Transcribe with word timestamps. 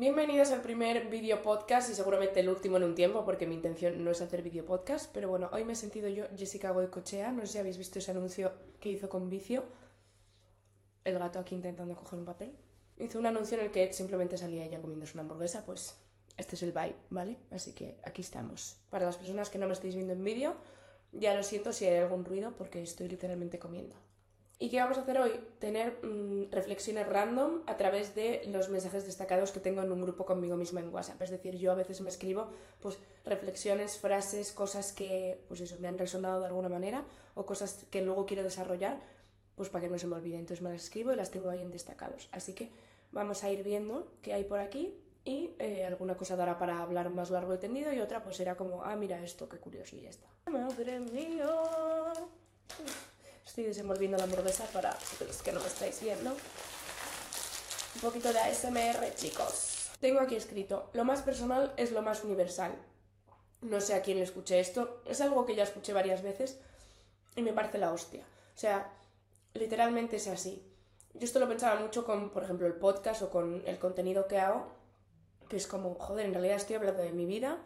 Bienvenidos 0.00 0.50
al 0.50 0.62
primer 0.62 1.10
video 1.10 1.42
podcast 1.42 1.90
y 1.90 1.94
seguramente 1.94 2.40
el 2.40 2.48
último 2.48 2.78
en 2.78 2.84
un 2.84 2.94
tiempo 2.94 3.22
porque 3.26 3.46
mi 3.46 3.54
intención 3.54 4.02
no 4.02 4.10
es 4.10 4.22
hacer 4.22 4.40
video 4.40 4.64
podcast, 4.64 5.12
pero 5.12 5.28
bueno, 5.28 5.50
hoy 5.52 5.62
me 5.62 5.74
he 5.74 5.76
sentido 5.76 6.08
yo 6.08 6.24
Jessica 6.34 6.70
Goicochea, 6.70 7.32
no 7.32 7.42
sé 7.42 7.48
si 7.48 7.58
habéis 7.58 7.76
visto 7.76 7.98
ese 7.98 8.10
anuncio 8.10 8.50
que 8.80 8.88
hizo 8.88 9.10
con 9.10 9.28
Vicio, 9.28 9.62
el 11.04 11.18
gato 11.18 11.38
aquí 11.38 11.54
intentando 11.54 11.94
coger 11.94 12.18
un 12.18 12.24
papel. 12.24 12.56
Hizo 12.96 13.18
un 13.18 13.26
anuncio 13.26 13.58
en 13.58 13.66
el 13.66 13.70
que 13.70 13.92
simplemente 13.92 14.38
salía 14.38 14.64
ella 14.64 14.80
comiéndose 14.80 15.12
una 15.12 15.24
hamburguesa, 15.24 15.66
pues 15.66 15.98
este 16.38 16.56
es 16.56 16.62
el 16.62 16.72
vibe, 16.72 16.96
¿vale? 17.10 17.36
Así 17.50 17.74
que 17.74 18.00
aquí 18.02 18.22
estamos. 18.22 18.78
Para 18.88 19.04
las 19.04 19.18
personas 19.18 19.50
que 19.50 19.58
no 19.58 19.66
me 19.66 19.74
estáis 19.74 19.94
viendo 19.94 20.14
en 20.14 20.24
vídeo, 20.24 20.56
ya 21.12 21.34
lo 21.34 21.42
siento 21.42 21.74
si 21.74 21.84
hay 21.84 21.98
algún 21.98 22.24
ruido 22.24 22.54
porque 22.56 22.80
estoy 22.80 23.06
literalmente 23.06 23.58
comiendo. 23.58 23.96
¿Y 24.62 24.68
qué 24.68 24.78
vamos 24.78 24.98
a 24.98 25.00
hacer 25.00 25.18
hoy? 25.18 25.32
Tener 25.58 26.04
mm, 26.04 26.50
reflexiones 26.50 27.08
random 27.08 27.62
a 27.66 27.78
través 27.78 28.14
de 28.14 28.42
los 28.48 28.68
mensajes 28.68 29.06
destacados 29.06 29.52
que 29.52 29.58
tengo 29.58 29.80
en 29.80 29.90
un 29.90 30.02
grupo 30.02 30.26
conmigo 30.26 30.54
misma 30.54 30.80
en 30.80 30.92
WhatsApp. 30.92 31.22
Es 31.22 31.30
decir, 31.30 31.56
yo 31.56 31.72
a 31.72 31.74
veces 31.74 32.02
me 32.02 32.10
escribo 32.10 32.50
pues 32.78 32.98
reflexiones, 33.24 33.98
frases, 33.98 34.52
cosas 34.52 34.92
que 34.92 35.42
pues 35.48 35.62
eso, 35.62 35.76
me 35.80 35.88
han 35.88 35.96
resonado 35.96 36.40
de 36.40 36.46
alguna 36.46 36.68
manera 36.68 37.06
o 37.34 37.46
cosas 37.46 37.86
que 37.90 38.02
luego 38.02 38.26
quiero 38.26 38.42
desarrollar, 38.42 39.00
pues 39.56 39.70
para 39.70 39.84
que 39.84 39.90
no 39.90 39.98
se 39.98 40.06
me 40.06 40.16
olvide. 40.16 40.36
Entonces 40.36 40.60
me 40.60 40.68
las 40.68 40.84
escribo 40.84 41.10
y 41.10 41.16
las 41.16 41.30
tengo 41.30 41.48
ahí 41.48 41.62
en 41.62 41.70
destacados. 41.70 42.28
Así 42.30 42.52
que 42.52 42.70
vamos 43.12 43.42
a 43.44 43.50
ir 43.50 43.64
viendo 43.64 44.12
qué 44.20 44.34
hay 44.34 44.44
por 44.44 44.58
aquí 44.58 44.94
y 45.24 45.54
eh, 45.58 45.86
alguna 45.86 46.18
cosa 46.18 46.36
dará 46.36 46.58
para 46.58 46.82
hablar 46.82 47.08
más 47.08 47.30
largo 47.30 47.54
y 47.54 47.58
tendido 47.58 47.94
y 47.94 48.00
otra 48.00 48.22
pues 48.22 48.36
será 48.36 48.58
como, 48.58 48.84
ah, 48.84 48.94
mira 48.94 49.24
esto, 49.24 49.48
qué 49.48 49.56
curioso 49.56 49.96
y 49.96 50.02
ya 50.02 50.10
está. 50.10 50.26
Madre 50.50 51.00
mía. 51.00 51.48
Estoy 53.46 53.64
desenvolviendo 53.64 54.16
la 54.16 54.24
hamburguesa 54.24 54.64
para 54.72 54.96
los 55.26 55.42
que 55.42 55.52
no 55.52 55.60
me 55.60 55.66
estáis 55.66 56.00
viendo. 56.00 56.30
Un 56.30 58.00
poquito 58.00 58.32
de 58.32 58.38
ASMR, 58.38 59.14
chicos. 59.16 59.90
Tengo 60.00 60.20
aquí 60.20 60.36
escrito, 60.36 60.90
lo 60.94 61.04
más 61.04 61.22
personal 61.22 61.74
es 61.76 61.92
lo 61.92 62.02
más 62.02 62.24
universal. 62.24 62.72
No 63.60 63.80
sé 63.80 63.94
a 63.94 64.02
quién 64.02 64.18
le 64.18 64.24
escuché 64.24 64.60
esto, 64.60 65.02
es 65.04 65.20
algo 65.20 65.44
que 65.44 65.54
ya 65.54 65.64
escuché 65.64 65.92
varias 65.92 66.22
veces 66.22 66.58
y 67.36 67.42
me 67.42 67.52
parece 67.52 67.78
la 67.78 67.92
hostia. 67.92 68.24
O 68.54 68.58
sea, 68.58 68.92
literalmente 69.54 70.16
es 70.16 70.28
así. 70.28 70.64
Yo 71.14 71.24
esto 71.24 71.40
lo 71.40 71.48
pensaba 71.48 71.78
mucho 71.80 72.04
con, 72.04 72.30
por 72.30 72.44
ejemplo, 72.44 72.66
el 72.66 72.74
podcast 72.74 73.22
o 73.22 73.30
con 73.30 73.62
el 73.66 73.78
contenido 73.78 74.26
que 74.28 74.38
hago, 74.38 74.68
que 75.48 75.56
es 75.56 75.66
como, 75.66 75.94
joder, 75.96 76.26
en 76.26 76.32
realidad 76.32 76.56
estoy 76.56 76.76
hablando 76.76 77.02
de 77.02 77.12
mi 77.12 77.26
vida, 77.26 77.58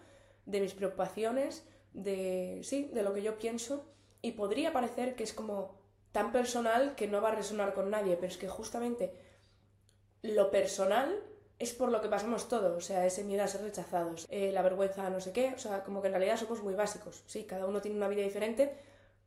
de 0.47 0.61
mis 0.61 0.73
preocupaciones, 0.73 1.63
de, 1.93 2.61
sí, 2.65 2.91
de 2.93 3.03
lo 3.03 3.13
que 3.13 3.23
yo 3.23 3.39
pienso 3.39 3.85
y 4.25 4.33
podría 4.33 4.73
parecer 4.73 5.17
que 5.17 5.23
es 5.23 5.35
como 5.35 5.77
tan 6.11 6.33
personal 6.33 6.95
que 6.95 7.07
no 7.07 7.21
va 7.21 7.29
a 7.29 7.35
resonar 7.35 7.75
con 7.75 7.91
nadie, 7.91 8.17
pero 8.17 8.29
es 8.29 8.39
que 8.39 8.49
justamente 8.49 9.13
lo 10.23 10.51
personal 10.51 11.23
es 11.59 11.75
por 11.75 11.91
lo 11.91 12.01
que 12.01 12.09
pasamos 12.09 12.49
todos, 12.49 12.75
o 12.75 12.81
sea, 12.81 13.05
ese 13.05 13.23
miedo 13.23 13.45
a 13.45 13.49
ser 13.49 13.61
rechazados, 13.61 14.27
eh, 14.31 14.51
la 14.51 14.63
vergüenza, 14.63 15.11
no 15.11 15.21
sé 15.21 15.33
qué, 15.33 15.53
o 15.55 15.59
sea, 15.59 15.85
como 15.85 16.01
que 16.01 16.09
en 16.09 16.15
realidad 16.15 16.39
somos 16.39 16.63
muy 16.63 16.75
básicos, 16.75 17.23
sí, 17.27 17.45
cada 17.45 17.67
uno 17.67 17.83
tiene 17.83 17.99
una 17.99 18.09
vida 18.09 18.23
diferente, 18.23 18.75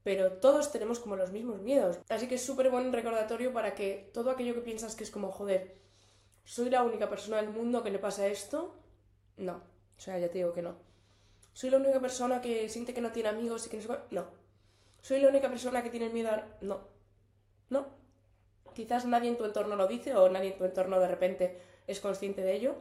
pero 0.01 0.33
todos 0.33 0.71
tenemos 0.71 0.99
como 0.99 1.15
los 1.15 1.31
mismos 1.31 1.61
miedos. 1.61 1.99
Así 2.09 2.27
que 2.27 2.35
es 2.35 2.45
súper 2.45 2.71
buen 2.71 2.91
recordatorio 2.91 3.53
para 3.53 3.75
que 3.75 4.09
todo 4.13 4.31
aquello 4.31 4.55
que 4.55 4.61
piensas 4.61 4.95
que 4.95 5.03
es 5.03 5.11
como, 5.11 5.31
joder, 5.31 5.75
soy 6.43 6.71
la 6.71 6.81
única 6.81 7.07
persona 7.07 7.37
del 7.37 7.51
mundo 7.51 7.83
que 7.83 7.91
le 7.91 7.99
pasa 7.99 8.25
esto, 8.25 8.73
no, 9.37 9.61
o 9.97 9.99
sea, 9.99 10.17
ya 10.17 10.29
te 10.29 10.39
digo 10.39 10.53
que 10.53 10.63
no. 10.63 10.75
Soy 11.53 11.69
la 11.69 11.77
única 11.77 11.99
persona 11.99 12.41
que 12.41 12.67
siente 12.69 12.95
que 12.95 13.01
no 13.01 13.11
tiene 13.11 13.29
amigos 13.29 13.67
y 13.67 13.69
que 13.69 13.77
no 13.77 13.97
No, 14.11 14.46
¿Soy 15.07 15.21
la 15.21 15.29
única 15.29 15.47
persona 15.47 15.81
que 15.83 15.89
tiene 15.89 16.09
miedo 16.09 16.31
a...? 16.31 16.45
No. 16.59 16.81
No. 17.69 17.85
Quizás 18.73 19.05
nadie 19.05 19.29
en 19.29 19.37
tu 19.37 19.45
entorno 19.45 19.77
lo 19.77 19.87
dice 19.87 20.13
o 20.13 20.27
nadie 20.27 20.51
en 20.51 20.57
tu 20.57 20.65
entorno 20.65 20.99
de 20.99 21.07
repente 21.07 21.61
es 21.87 22.01
consciente 22.01 22.41
de 22.41 22.53
ello, 22.53 22.75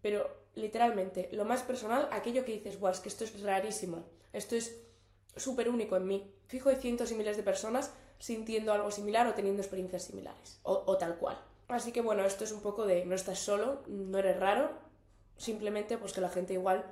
pero 0.00 0.28
literalmente, 0.56 1.28
lo 1.30 1.44
más 1.44 1.62
personal, 1.62 2.08
aquello 2.10 2.44
que 2.44 2.50
dices, 2.50 2.80
guau, 2.80 2.92
es 2.92 2.98
que 2.98 3.08
esto 3.08 3.22
es 3.22 3.40
rarísimo, 3.40 4.02
esto 4.32 4.56
es 4.56 4.76
súper 5.36 5.68
único 5.68 5.94
en 5.96 6.08
mí. 6.08 6.34
Fijo 6.48 6.68
de 6.68 6.74
cientos 6.74 7.12
y 7.12 7.14
miles 7.14 7.36
de 7.36 7.44
personas 7.44 7.94
sintiendo 8.18 8.72
algo 8.72 8.90
similar 8.90 9.28
o 9.28 9.34
teniendo 9.34 9.62
experiencias 9.62 10.02
similares, 10.02 10.58
o, 10.64 10.82
o 10.84 10.98
tal 10.98 11.16
cual. 11.16 11.40
Así 11.68 11.92
que 11.92 12.00
bueno, 12.00 12.24
esto 12.24 12.42
es 12.42 12.50
un 12.50 12.60
poco 12.60 12.86
de 12.86 13.04
no 13.04 13.14
estás 13.14 13.38
solo, 13.38 13.84
no 13.86 14.18
eres 14.18 14.40
raro, 14.40 14.68
simplemente 15.36 15.96
pues 15.96 16.12
que 16.12 16.22
la 16.22 16.28
gente 16.28 16.54
igual 16.54 16.84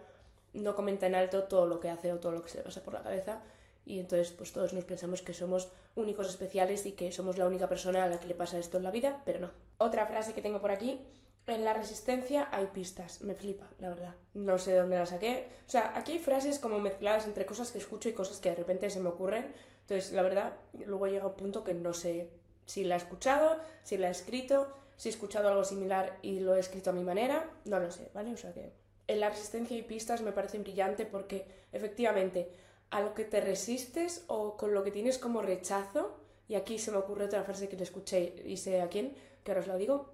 no 0.53 0.77
comenta 0.77 1.09
en 1.09 1.17
alto 1.17 1.43
todo 1.49 1.67
lo 1.67 1.81
que 1.81 1.91
hace 1.91 2.13
o 2.13 2.21
todo 2.21 2.31
lo 2.31 2.43
que 2.45 2.51
se 2.51 2.59
le 2.59 2.63
pasa 2.63 2.85
por 2.85 2.95
la 2.95 3.03
cabeza 3.03 3.43
y 3.85 3.99
entonces 3.99 4.31
pues 4.33 4.53
todos 4.53 4.73
nos 4.73 4.85
pensamos 4.85 5.23
que 5.23 5.35
somos 5.35 5.69
únicos 5.95 6.29
especiales 6.29 6.87
y 6.87 6.93
que 6.93 7.13
somos 7.13 7.39
la 7.39 7.47
única 7.47 7.69
persona 7.69 8.05
a 8.05 8.09
la 8.09 8.21
que 8.21 8.29
le 8.29 8.35
pasa 8.35 8.59
esto 8.59 8.77
en 8.77 8.85
la 8.85 8.91
vida, 8.91 9.23
pero 9.25 9.41
no. 9.41 9.51
Otra 9.79 10.07
frase 10.07 10.35
que 10.35 10.43
tengo 10.43 10.61
por 10.61 10.71
aquí, 10.71 11.01
en 11.47 11.65
la 11.65 11.75
resistencia 11.75 12.49
hay 12.53 12.67
pistas, 12.67 13.23
me 13.23 13.35
flipa, 13.35 13.69
la 13.79 13.89
verdad. 13.89 14.15
No 14.35 14.59
sé 14.59 14.75
dónde 14.75 14.97
la 14.97 15.07
saqué. 15.07 15.49
O 15.67 15.71
sea, 15.71 15.93
aquí 15.97 16.13
hay 16.13 16.19
frases 16.19 16.59
como 16.59 16.79
mezcladas 16.79 17.27
entre 17.27 17.47
cosas 17.47 17.73
que 17.73 17.79
escucho 17.79 18.09
y 18.09 18.13
cosas 18.13 18.39
que 18.39 18.51
de 18.51 18.57
repente 18.57 18.91
se 18.91 19.01
me 19.01 19.09
ocurren. 19.09 19.53
Entonces, 19.81 20.13
la 20.13 20.23
verdad, 20.23 20.53
luego 20.87 21.09
llega 21.09 21.27
un 21.27 21.35
punto 21.35 21.65
que 21.65 21.75
no 21.75 21.93
sé 21.93 22.31
si 22.67 22.85
la 22.85 22.95
he 22.95 22.99
escuchado, 22.99 23.57
si 23.83 23.97
la 23.97 24.09
he 24.09 24.11
escrito, 24.13 24.69
si 24.97 25.09
he 25.09 25.13
escuchado 25.13 25.49
algo 25.49 25.65
similar 25.65 26.19
y 26.23 26.41
lo 26.41 26.55
he 26.55 26.61
escrito 26.61 26.91
a 26.91 26.93
mi 26.93 27.03
manera, 27.03 27.51
no 27.65 27.81
lo 27.81 27.91
sé, 27.91 28.11
¿vale? 28.15 28.33
O 28.33 28.37
sea 28.37 28.53
que 28.53 28.71
en 29.09 29.19
la 29.19 29.31
resistencia 29.31 29.77
hay 29.77 29.83
pistas 29.83 30.21
me 30.21 30.31
parece 30.31 30.59
brillante 30.59 31.05
porque 31.05 31.45
efectivamente 31.73 32.49
a 32.91 33.01
lo 33.01 33.15
que 33.15 33.25
te 33.25 33.41
resistes 33.41 34.25
o 34.27 34.57
con 34.57 34.75
lo 34.75 34.83
que 34.83 34.91
tienes 34.91 35.19
como 35.19 35.43
rechazo, 35.43 36.17
y 36.49 36.57
aquí 36.57 36.79
se 36.79 36.91
me 36.91 36.99
ocurre 36.99 37.27
otra 37.27 37.45
frase 37.45 37.69
que 37.69 37.77
le 37.77 37.85
escuché 37.85 38.43
y 38.45 38.57
sé 38.57 38.81
a 38.81 38.89
quién, 38.89 39.15
que 39.45 39.53
ahora 39.53 39.61
os 39.61 39.69
la 39.69 39.77
digo, 39.77 40.13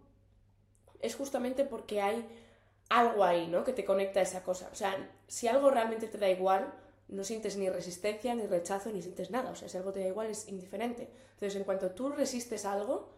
es 1.01 1.17
justamente 1.17 1.65
porque 1.65 2.03
hay 2.03 2.27
algo 2.89 3.25
ahí, 3.25 3.49
¿no? 3.49 3.65
Que 3.65 3.73
te 3.73 3.85
conecta 3.85 4.21
a 4.21 4.23
esa 4.23 4.43
cosa. 4.43 4.69
O 4.73 4.75
sea, 4.75 5.11
si 5.27 5.49
algo 5.49 5.71
realmente 5.71 6.09
te 6.09 6.19
da 6.19 6.29
igual, 6.29 6.73
no 7.09 7.25
sientes 7.25 7.57
ni 7.57 7.69
resistencia, 7.69 8.35
ni 8.35 8.47
rechazo, 8.47 8.91
ni 8.91 9.03
sientes 9.03 9.31
nada. 9.31 9.51
O 9.51 9.55
sea, 9.57 9.69
si 9.69 9.77
algo 9.77 9.93
te 9.93 10.01
da 10.01 10.07
igual, 10.07 10.29
es 10.29 10.49
indiferente. 10.49 11.09
Entonces, 11.33 11.57
en 11.57 11.65
cuanto 11.65 11.91
tú 11.93 12.11
resistes 12.11 12.65
algo, 12.65 13.11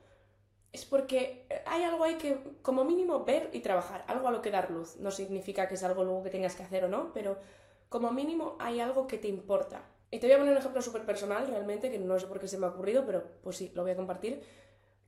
es 0.73 0.85
porque 0.85 1.47
hay 1.67 1.83
algo 1.83 2.05
ahí 2.05 2.17
que, 2.17 2.39
como 2.63 2.85
mínimo, 2.85 3.25
ver 3.25 3.51
y 3.53 3.61
trabajar. 3.61 4.05
Algo 4.07 4.29
a 4.29 4.31
lo 4.31 4.43
que 4.43 4.51
dar 4.51 4.71
luz. 4.71 4.97
No 4.97 5.11
significa 5.11 5.69
que 5.69 5.75
es 5.75 5.83
algo 5.83 6.05
luego 6.05 6.23
que 6.23 6.31
tengas 6.31 6.55
que 6.55 6.63
hacer 6.63 6.85
o 6.85 6.89
no, 6.89 7.13
pero 7.13 7.39
como 7.89 8.13
mínimo 8.13 8.57
hay 8.59 8.81
algo 8.81 9.07
que 9.07 9.19
te 9.19 9.29
importa. 9.29 9.83
Y 10.11 10.19
te 10.21 10.27
voy 10.27 10.35
a 10.35 10.39
poner 10.39 10.53
un 10.53 10.59
ejemplo 10.59 10.81
súper 10.81 11.05
personal, 11.05 11.47
realmente, 11.47 11.91
que 11.91 11.99
no 11.99 12.19
sé 12.19 12.27
por 12.27 12.41
qué 12.41 12.49
se 12.49 12.59
me 12.59 12.67
ha 12.67 12.71
ocurrido, 12.71 13.05
pero 13.05 13.25
pues 13.43 13.57
sí, 13.57 13.71
lo 13.75 13.83
voy 13.83 13.93
a 13.93 13.97
compartir, 13.97 14.43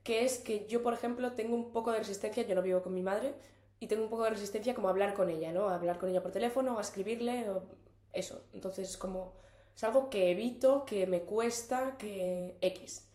que 0.02 0.24
es 0.24 0.38
que 0.38 0.66
yo, 0.66 0.82
por 0.82 0.92
ejemplo, 0.92 1.32
tengo 1.32 1.54
un 1.54 1.72
poco 1.72 1.92
de 1.92 1.98
resistencia, 1.98 2.42
yo 2.46 2.54
no 2.54 2.62
vivo 2.62 2.82
con 2.82 2.92
mi 2.92 3.02
madre, 3.02 3.34
y 3.78 3.86
tengo 3.86 4.02
un 4.02 4.10
poco 4.10 4.24
de 4.24 4.30
resistencia 4.30 4.74
como 4.74 4.88
a 4.88 4.90
hablar 4.90 5.14
con 5.14 5.30
ella, 5.30 5.52
¿no? 5.52 5.68
A 5.68 5.74
hablar 5.74 5.98
con 5.98 6.10
ella 6.10 6.22
por 6.22 6.32
teléfono, 6.32 6.78
a 6.78 6.82
escribirle, 6.82 7.48
o 7.48 7.62
eso. 8.12 8.44
Entonces, 8.52 8.98
como 8.98 9.32
es 9.74 9.82
algo 9.84 10.10
que 10.10 10.30
evito, 10.30 10.84
que 10.84 11.06
me 11.06 11.22
cuesta, 11.22 11.96
que 11.96 12.58
X. 12.60 13.06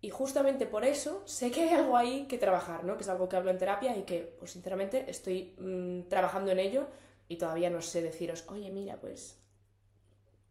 Y 0.00 0.10
justamente 0.10 0.66
por 0.66 0.84
eso 0.84 1.22
sé 1.26 1.50
que 1.50 1.62
hay 1.62 1.74
algo 1.74 1.96
ahí 1.96 2.26
que 2.26 2.38
trabajar, 2.38 2.84
¿no? 2.84 2.96
Que 2.96 3.02
es 3.02 3.08
algo 3.08 3.28
que 3.28 3.36
hablo 3.36 3.50
en 3.50 3.58
terapia 3.58 3.96
y 3.96 4.02
que, 4.02 4.34
pues 4.38 4.50
sinceramente, 4.52 5.08
estoy 5.08 5.54
mm, 5.58 6.08
trabajando 6.08 6.50
en 6.50 6.58
ello 6.58 6.86
y 7.30 7.36
todavía 7.36 7.70
no 7.70 7.80
sé 7.80 8.02
deciros, 8.02 8.44
oye, 8.48 8.72
mira, 8.72 8.96
pues 8.96 9.38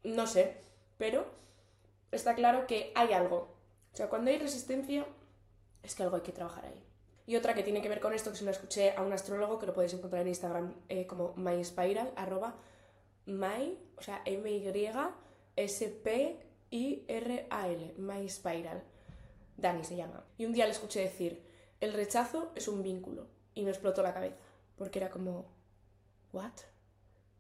no 0.02 0.26
sé, 0.28 0.56
pero 0.98 1.26
está 2.10 2.36
claro 2.36 2.68
que 2.68 2.94
hay 2.96 3.12
algo. 3.12 3.54
O 3.92 3.98
sea, 3.98 4.08
cuando 4.08 4.32
hay 4.32 4.38
resistencia, 4.40 5.06
es 5.84 5.94
que 5.94 6.04
algo 6.04 6.16
hay 6.16 6.22
que 6.22 6.32
trabajar 6.32 6.66
ahí. 6.66 6.82
Y 7.28 7.36
otra 7.36 7.54
que 7.54 7.64
tiene 7.64 7.82
que 7.82 7.90
ver 7.90 8.00
con 8.00 8.14
esto, 8.14 8.32
que 8.32 8.38
se 8.38 8.46
lo 8.46 8.52
escuché 8.52 8.92
a 8.96 9.02
un 9.02 9.12
astrólogo, 9.12 9.60
que 9.60 9.66
lo 9.66 9.74
podéis 9.74 9.94
encontrar 9.94 10.22
en 10.22 10.30
Instagram 10.30 10.74
eh, 10.88 11.06
como 11.06 11.34
myspiral, 11.36 12.14
arroba 12.16 12.56
my, 13.26 13.78
o 13.98 14.02
sea, 14.02 14.22
M-Y-S-P-I-R-A-L, 14.24 15.04
myspiral. 17.98 18.84
Dani 19.58 19.84
se 19.84 19.98
llama. 19.98 20.24
Y 20.38 20.46
un 20.46 20.54
día 20.54 20.64
le 20.66 20.72
escuché 20.72 21.02
decir, 21.02 21.44
el 21.82 21.92
rechazo 21.92 22.54
es 22.56 22.70
un 22.70 22.82
vínculo. 22.84 23.28
Y 23.54 23.64
me 23.64 23.72
explotó 23.72 24.02
la 24.02 24.14
cabeza, 24.14 24.38
porque 24.78 25.00
era 25.00 25.10
como, 25.10 25.52
¿what? 26.32 26.54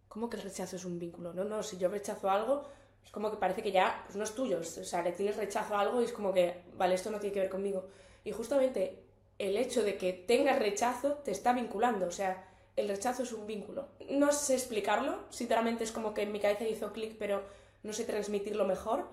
¿Cómo 0.09 0.27
que 0.27 0.37
el 0.37 0.43
rechazo 0.43 0.75
es 0.75 0.85
un 0.85 0.97
vínculo? 0.97 1.33
No, 1.33 1.43
no, 1.43 1.61
si 1.61 1.77
yo 1.77 1.87
rechazo 1.87 2.29
algo, 2.31 2.67
es 3.05 3.11
como 3.11 3.29
que 3.29 3.37
parece 3.37 3.61
que 3.61 3.71
ya 3.71 4.03
pues 4.05 4.17
no 4.17 4.23
es 4.23 4.33
tuyo. 4.33 4.59
O 4.59 4.63
sea, 4.63 5.03
le 5.03 5.11
tienes 5.11 5.37
rechazo 5.37 5.75
a 5.75 5.81
algo 5.81 6.01
y 6.01 6.05
es 6.05 6.11
como 6.11 6.33
que, 6.33 6.63
vale, 6.75 6.95
esto 6.95 7.11
no 7.11 7.19
tiene 7.19 7.33
que 7.33 7.41
ver 7.41 7.49
conmigo. 7.49 7.85
Y 8.23 8.31
justamente 8.31 9.03
el 9.37 9.55
hecho 9.55 9.83
de 9.83 9.97
que 9.97 10.11
tengas 10.11 10.57
rechazo 10.57 11.13
te 11.23 11.31
está 11.31 11.53
vinculando. 11.53 12.07
O 12.07 12.11
sea, 12.11 12.43
el 12.75 12.89
rechazo 12.89 13.21
es 13.21 13.31
un 13.31 13.45
vínculo. 13.45 13.87
No 14.09 14.31
sé 14.31 14.55
explicarlo, 14.55 15.19
sinceramente 15.29 15.83
es 15.83 15.91
como 15.91 16.15
que 16.15 16.23
en 16.23 16.31
mi 16.31 16.39
cabeza 16.39 16.67
hizo 16.67 16.91
clic, 16.91 17.15
pero 17.19 17.43
no 17.83 17.93
sé 17.93 18.03
transmitirlo 18.03 18.65
mejor. 18.65 19.07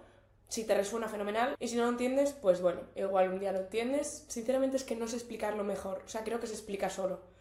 Si 0.49 0.65
te 0.65 0.75
resuena 0.75 1.09
fenomenal 1.09 1.57
y 1.59 1.69
si 1.69 1.77
no 1.77 1.83
lo 1.83 1.91
entiendes, 1.91 2.33
pues 2.33 2.63
bueno, 2.63 2.81
igual 2.95 3.31
un 3.31 3.41
día 3.41 3.53
lo 3.53 3.59
entiendes. 3.59 4.25
Sinceramente 4.29 4.79
es 4.79 4.85
que 4.85 4.97
no 4.97 5.09
sé 5.09 5.17
explicarlo 5.17 5.63
mejor, 5.65 6.03
o 6.07 6.09
sea, 6.09 6.23
creo 6.23 6.39
que 6.41 6.47
se 6.47 6.55
explica 6.55 6.89
solo 6.89 7.36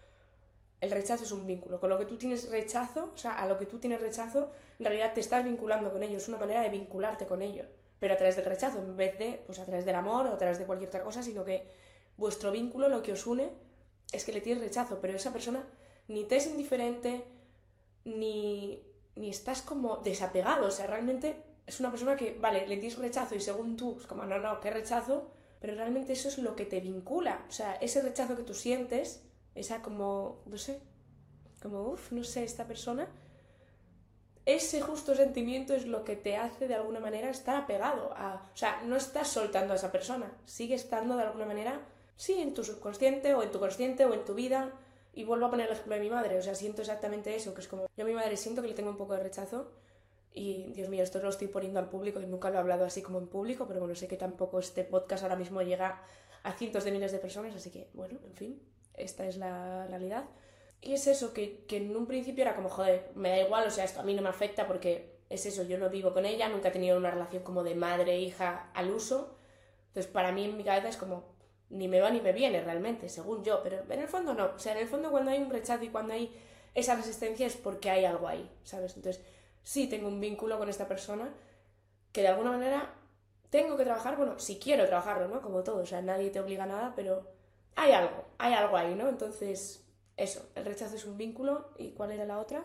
el 0.85 0.91
rechazo 0.91 1.23
es 1.23 1.31
un 1.31 1.45
vínculo. 1.45 1.79
Con 1.79 1.89
lo 1.89 1.97
que 1.97 2.05
tú 2.05 2.17
tienes 2.17 2.49
rechazo, 2.49 3.11
o 3.13 3.17
sea, 3.17 3.33
a 3.33 3.47
lo 3.47 3.57
que 3.57 3.65
tú 3.65 3.79
tienes 3.79 3.99
rechazo, 3.99 4.51
en 4.79 4.85
realidad 4.85 5.13
te 5.13 5.19
estás 5.19 5.43
vinculando 5.43 5.91
con 5.91 6.03
ellos. 6.03 6.23
Es 6.23 6.29
una 6.29 6.37
manera 6.37 6.61
de 6.61 6.69
vincularte 6.69 7.25
con 7.25 7.41
ellos. 7.41 7.67
Pero 7.99 8.13
a 8.13 8.17
través 8.17 8.35
del 8.35 8.45
rechazo, 8.45 8.79
en 8.79 8.95
vez 8.95 9.17
de, 9.17 9.43
pues 9.45 9.59
a 9.59 9.65
través 9.65 9.85
del 9.85 9.95
amor 9.95 10.27
o 10.27 10.33
a 10.33 10.37
través 10.37 10.59
de 10.59 10.65
cualquier 10.65 10.89
otra 10.89 11.03
cosa, 11.03 11.23
sino 11.23 11.43
que 11.43 11.67
vuestro 12.17 12.51
vínculo, 12.51 12.89
lo 12.89 13.01
que 13.01 13.13
os 13.13 13.25
une, 13.25 13.49
es 14.11 14.23
que 14.23 14.31
le 14.31 14.41
tienes 14.41 14.63
rechazo, 14.63 14.99
pero 15.01 15.15
esa 15.15 15.33
persona 15.33 15.67
ni 16.07 16.23
te 16.25 16.37
es 16.37 16.47
indiferente, 16.47 17.25
ni, 18.03 18.83
ni 19.15 19.29
estás 19.29 19.61
como 19.61 19.97
desapegado, 19.97 20.67
o 20.67 20.71
sea, 20.71 20.87
realmente 20.87 21.43
es 21.65 21.79
una 21.79 21.89
persona 21.89 22.15
que, 22.15 22.37
vale, 22.39 22.67
le 22.67 22.77
tienes 22.77 22.97
rechazo 22.97 23.35
y 23.35 23.39
según 23.39 23.75
tú, 23.75 23.97
es 23.99 24.05
como, 24.05 24.23
no, 24.23 24.37
no, 24.39 24.59
qué 24.59 24.69
rechazo, 24.69 25.31
pero 25.59 25.73
realmente 25.73 26.13
eso 26.13 26.27
es 26.27 26.37
lo 26.37 26.55
que 26.55 26.65
te 26.65 26.79
vincula, 26.79 27.45
o 27.49 27.51
sea, 27.51 27.75
ese 27.75 28.01
rechazo 28.01 28.35
que 28.35 28.43
tú 28.43 28.53
sientes, 28.53 29.24
esa 29.55 29.81
como, 29.81 30.43
no 30.45 30.57
sé, 30.57 30.81
como, 31.61 31.81
uff, 31.89 32.11
no 32.11 32.23
sé, 32.23 32.43
esta 32.43 32.67
persona, 32.67 33.07
ese 34.45 34.81
justo 34.81 35.15
sentimiento 35.15 35.73
es 35.73 35.87
lo 35.87 36.03
que 36.03 36.15
te 36.15 36.37
hace 36.37 36.67
de 36.67 36.75
alguna 36.75 36.99
manera 36.99 37.29
estar 37.29 37.55
apegado 37.55 38.13
a, 38.15 38.47
o 38.53 38.57
sea, 38.57 38.83
no 38.83 38.95
estás 38.95 39.29
soltando 39.29 39.73
a 39.73 39.77
esa 39.77 39.91
persona, 39.91 40.31
sigue 40.45 40.75
estando 40.75 41.17
de 41.17 41.23
alguna 41.23 41.45
manera, 41.45 41.81
sí, 42.15 42.33
en 42.33 42.53
tu 42.53 42.63
subconsciente 42.63 43.33
o 43.33 43.41
en 43.41 43.51
tu 43.51 43.59
consciente 43.59 44.05
o 44.05 44.13
en 44.13 44.23
tu 44.23 44.35
vida, 44.35 44.71
y 45.13 45.23
vuelvo 45.23 45.47
a 45.47 45.49
poner 45.49 45.67
el 45.67 45.73
ejemplo 45.73 45.95
de 45.95 46.01
mi 46.01 46.09
madre, 46.09 46.37
o 46.37 46.41
sea, 46.41 46.53
siento 46.53 46.81
exactamente 46.81 47.35
eso, 47.35 47.53
que 47.55 47.61
es 47.61 47.67
como, 47.67 47.87
yo 47.95 48.03
a 48.03 48.07
mi 48.07 48.13
madre 48.13 48.37
siento 48.37 48.61
que 48.61 48.67
le 48.67 48.73
tengo 48.75 48.89
un 48.89 48.97
poco 48.97 49.13
de 49.13 49.23
rechazo, 49.23 49.71
y 50.31 50.73
Dios 50.73 50.89
mío, 50.89 51.01
esto 51.01 51.19
lo 51.19 51.29
estoy 51.29 51.47
poniendo 51.47 51.79
al 51.79 51.89
público 51.89 52.19
y 52.19 52.25
nunca 52.27 52.49
lo 52.49 52.57
he 52.57 52.59
hablado 52.59 52.83
así 52.83 53.01
como 53.01 53.19
en 53.19 53.27
público, 53.27 53.65
pero 53.67 53.79
bueno, 53.79 53.95
sé 53.95 54.07
que 54.07 54.17
tampoco 54.17 54.59
este 54.59 54.83
podcast 54.83 55.23
ahora 55.23 55.37
mismo 55.37 55.61
llega 55.61 56.01
a 56.43 56.51
cientos 56.51 56.83
de 56.83 56.91
miles 56.91 57.13
de 57.13 57.19
personas, 57.19 57.55
así 57.55 57.71
que 57.71 57.89
bueno, 57.93 58.19
en 58.25 58.33
fin, 58.35 58.61
esta 58.97 59.25
es 59.25 59.37
la 59.37 59.87
realidad. 59.87 60.25
Y 60.81 60.93
es 60.93 61.07
eso, 61.07 61.33
que, 61.33 61.65
que 61.67 61.77
en 61.77 61.95
un 61.95 62.05
principio 62.05 62.43
era 62.43 62.55
como, 62.55 62.69
joder, 62.69 63.11
me 63.15 63.29
da 63.29 63.39
igual, 63.39 63.67
o 63.67 63.71
sea, 63.71 63.85
esto 63.85 63.99
a 63.99 64.03
mí 64.03 64.13
no 64.13 64.21
me 64.21 64.29
afecta 64.29 64.67
porque 64.67 65.15
es 65.29 65.45
eso, 65.45 65.63
yo 65.63 65.77
no 65.77 65.89
vivo 65.89 66.13
con 66.13 66.25
ella, 66.25 66.47
nunca 66.49 66.69
he 66.69 66.71
tenido 66.71 66.97
una 66.97 67.11
relación 67.11 67.43
como 67.43 67.63
de 67.63 67.75
madre-hija 67.75 68.69
al 68.73 68.91
uso. 68.91 69.37
Entonces, 69.87 70.11
para 70.11 70.31
mí 70.31 70.45
en 70.45 70.57
mi 70.57 70.63
cabeza 70.63 70.89
es 70.89 70.97
como, 70.97 71.35
ni 71.69 71.87
me 71.87 72.01
va 72.01 72.09
ni 72.09 72.21
me 72.21 72.33
viene 72.33 72.61
realmente, 72.63 73.09
según 73.09 73.43
yo, 73.43 73.61
pero 73.63 73.83
en 73.89 73.99
el 73.99 74.07
fondo 74.07 74.33
no. 74.33 74.51
O 74.55 74.59
sea, 74.59 74.73
en 74.73 74.79
el 74.79 74.87
fondo 74.87 75.11
cuando 75.11 75.31
hay 75.31 75.39
un 75.39 75.49
rechazo 75.49 75.83
y 75.83 75.89
cuando 75.89 76.13
hay 76.13 76.35
esa 76.75 76.95
resistencia 76.95 77.47
es 77.47 77.55
porque 77.55 77.89
hay 77.89 78.05
algo 78.05 78.27
ahí, 78.27 78.49
¿sabes? 78.63 78.95
Entonces, 78.95 79.23
sí 79.63 79.87
tengo 79.87 80.07
un 80.07 80.19
vínculo 80.19 80.57
con 80.57 80.69
esta 80.69 80.87
persona 80.87 81.33
que 82.11 82.21
de 82.21 82.27
alguna 82.27 82.51
manera 82.51 82.93
tengo 83.49 83.77
que 83.77 83.85
trabajar, 83.85 84.17
bueno, 84.17 84.37
si 84.39 84.59
quiero 84.59 84.85
trabajarlo, 84.85 85.27
¿no? 85.27 85.41
Como 85.41 85.63
todo, 85.63 85.81
o 85.81 85.85
sea, 85.85 86.01
nadie 86.01 86.29
te 86.29 86.39
obliga 86.39 86.65
a 86.65 86.67
nada, 86.67 86.93
pero 86.95 87.27
hay 87.75 87.91
algo, 87.91 88.25
hay 88.37 88.53
algo 88.53 88.77
ahí, 88.77 88.95
¿no? 88.95 89.07
Entonces, 89.07 89.83
eso, 90.17 90.49
el 90.55 90.65
rechazo 90.65 90.95
es 90.95 91.05
un 91.05 91.17
vínculo 91.17 91.73
y 91.77 91.91
¿cuál 91.91 92.11
era 92.11 92.25
la 92.25 92.39
otra? 92.39 92.63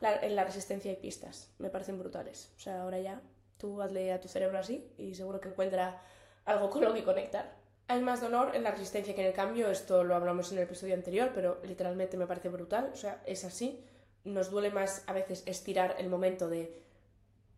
En 0.00 0.34
la 0.34 0.44
resistencia 0.44 0.90
y 0.90 0.96
pistas, 0.96 1.50
me 1.58 1.68
parecen 1.68 1.98
brutales. 1.98 2.52
O 2.56 2.60
sea, 2.60 2.82
ahora 2.82 2.98
ya 2.98 3.20
tú 3.58 3.82
hazle 3.82 4.12
a 4.12 4.20
tu 4.20 4.28
cerebro 4.28 4.58
así 4.58 4.90
y 4.96 5.14
seguro 5.14 5.40
que 5.40 5.48
encuentra 5.48 6.02
algo 6.46 6.70
con 6.70 6.82
lo 6.82 6.94
que 6.94 7.04
conectar. 7.04 7.54
Hay 7.88 8.00
más 8.00 8.20
dolor 8.20 8.54
en 8.54 8.62
la 8.62 8.70
resistencia 8.70 9.14
que 9.14 9.20
en 9.20 9.26
el 9.26 9.34
cambio, 9.34 9.68
esto 9.68 10.04
lo 10.04 10.14
hablamos 10.14 10.52
en 10.52 10.58
el 10.58 10.64
episodio 10.64 10.94
anterior, 10.94 11.32
pero 11.34 11.60
literalmente 11.64 12.16
me 12.16 12.26
parece 12.26 12.48
brutal, 12.48 12.90
o 12.92 12.96
sea, 12.96 13.20
es 13.26 13.44
así 13.44 13.84
nos 14.24 14.50
duele 14.50 14.70
más 14.70 15.02
a 15.06 15.12
veces 15.12 15.42
estirar 15.46 15.96
el 15.98 16.08
momento 16.08 16.48
de 16.48 16.82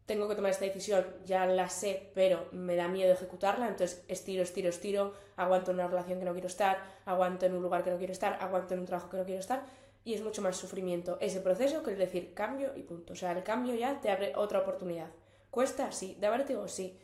tengo 0.07 0.29
que 0.29 0.35
tomar 0.35 0.51
esta 0.51 0.65
decisión, 0.65 1.07
ya 1.25 1.47
la 1.47 1.69
sé, 1.69 2.11
pero 2.15 2.49
me 2.53 2.77
da 2.77 2.89
miedo 2.89 3.13
ejecutarla, 3.13 3.69
entonces 3.69 4.05
estiro, 4.09 4.43
estiro, 4.43 4.69
estiro, 4.69 5.15
aguanto 5.37 5.71
en 5.71 5.79
una 5.79 5.89
relación 5.89 6.19
que 6.19 6.25
no 6.25 6.33
quiero 6.33 6.49
estar, 6.49 6.79
aguanto 7.05 7.47
en 7.47 7.55
un 7.55 7.63
lugar 7.63 7.85
que 7.85 7.91
no 7.91 7.99
quiero 7.99 8.13
estar, 8.13 8.39
aguanto 8.41 8.75
en 8.75 8.81
un 8.81 8.87
trabajo 8.87 9.09
que 9.09 9.17
no 9.17 9.25
quiero 9.25 9.41
estar, 9.41 9.65
y 10.05 10.15
es 10.15 10.23
mucho 10.23 10.43
más 10.43 10.57
sufrimiento 10.57 11.19
ese 11.21 11.41
proceso 11.41 11.83
que 11.83 11.93
es 11.93 11.99
decir 11.99 12.35
cambio 12.35 12.73
y 12.77 12.83
punto. 12.83 13.13
O 13.13 13.17
sea, 13.17 13.33
el 13.33 13.43
cambio 13.43 13.75
ya 13.75 14.01
te 14.01 14.11
abre 14.11 14.33
otra 14.37 14.61
oportunidad. 14.61 15.11
¿Cuesta? 15.51 15.93
Sí. 15.93 16.17
¿Da 16.21 16.31
vértigo? 16.31 16.67
Sí. 16.67 16.99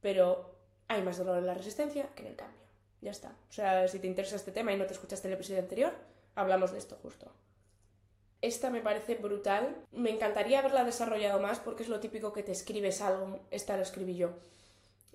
Pero 0.00 0.54
hay 0.88 1.02
más 1.02 1.18
dolor 1.18 1.38
en 1.38 1.46
la 1.46 1.54
resistencia 1.54 2.08
que 2.14 2.22
en 2.22 2.28
el 2.28 2.36
cambio. 2.36 2.60
Ya 3.00 3.10
está. 3.10 3.36
O 3.50 3.52
sea, 3.52 3.88
si 3.88 3.98
te 3.98 4.06
interesa 4.06 4.36
este 4.36 4.52
tema 4.52 4.72
y 4.72 4.76
no 4.76 4.86
te 4.86 4.92
escuchaste 4.92 5.26
el 5.28 5.34
episodio 5.34 5.60
anterior, 5.60 5.92
hablamos 6.36 6.72
de 6.72 6.78
esto 6.78 6.96
justo. 7.02 7.30
Esta 8.44 8.68
me 8.68 8.82
parece 8.82 9.14
brutal. 9.14 9.74
Me 9.90 10.10
encantaría 10.10 10.58
haberla 10.58 10.84
desarrollado 10.84 11.40
más 11.40 11.60
porque 11.60 11.82
es 11.82 11.88
lo 11.88 12.00
típico 12.00 12.34
que 12.34 12.42
te 12.42 12.52
escribes 12.52 13.00
algo. 13.00 13.40
Esta 13.50 13.74
lo 13.74 13.82
escribí 13.82 14.16
yo. 14.16 14.32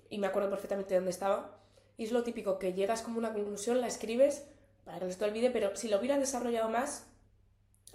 Y 0.08 0.18
me 0.18 0.26
acuerdo 0.26 0.50
perfectamente 0.50 0.94
de 0.94 0.96
dónde 0.96 1.12
estaba. 1.12 1.56
Y 1.96 2.02
es 2.02 2.10
lo 2.10 2.24
típico 2.24 2.58
que 2.58 2.72
llegas 2.72 3.02
como 3.02 3.18
una 3.18 3.32
conclusión, 3.32 3.80
la 3.80 3.86
escribes 3.86 4.48
para 4.84 4.98
que 4.98 5.04
no 5.04 5.12
se 5.12 5.18
te 5.18 5.26
olvide, 5.26 5.52
pero 5.52 5.76
si 5.76 5.86
lo 5.86 5.98
hubiera 6.00 6.18
desarrollado 6.18 6.70
más, 6.70 7.06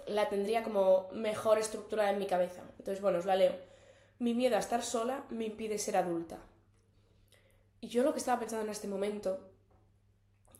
la 0.06 0.30
tendría 0.30 0.62
como 0.62 1.10
mejor 1.12 1.58
estructurada 1.58 2.12
en 2.12 2.18
mi 2.18 2.26
cabeza. 2.26 2.62
Entonces, 2.78 3.02
bueno, 3.02 3.18
os 3.18 3.26
la 3.26 3.36
leo. 3.36 3.56
Mi 4.18 4.32
miedo 4.32 4.56
a 4.56 4.60
estar 4.60 4.82
sola 4.82 5.26
me 5.28 5.44
impide 5.44 5.76
ser 5.76 5.98
adulta. 5.98 6.38
Y 7.82 7.88
yo 7.88 8.04
lo 8.04 8.14
que 8.14 8.20
estaba 8.20 8.40
pensando 8.40 8.64
en 8.64 8.70
este 8.70 8.88
momento 8.88 9.50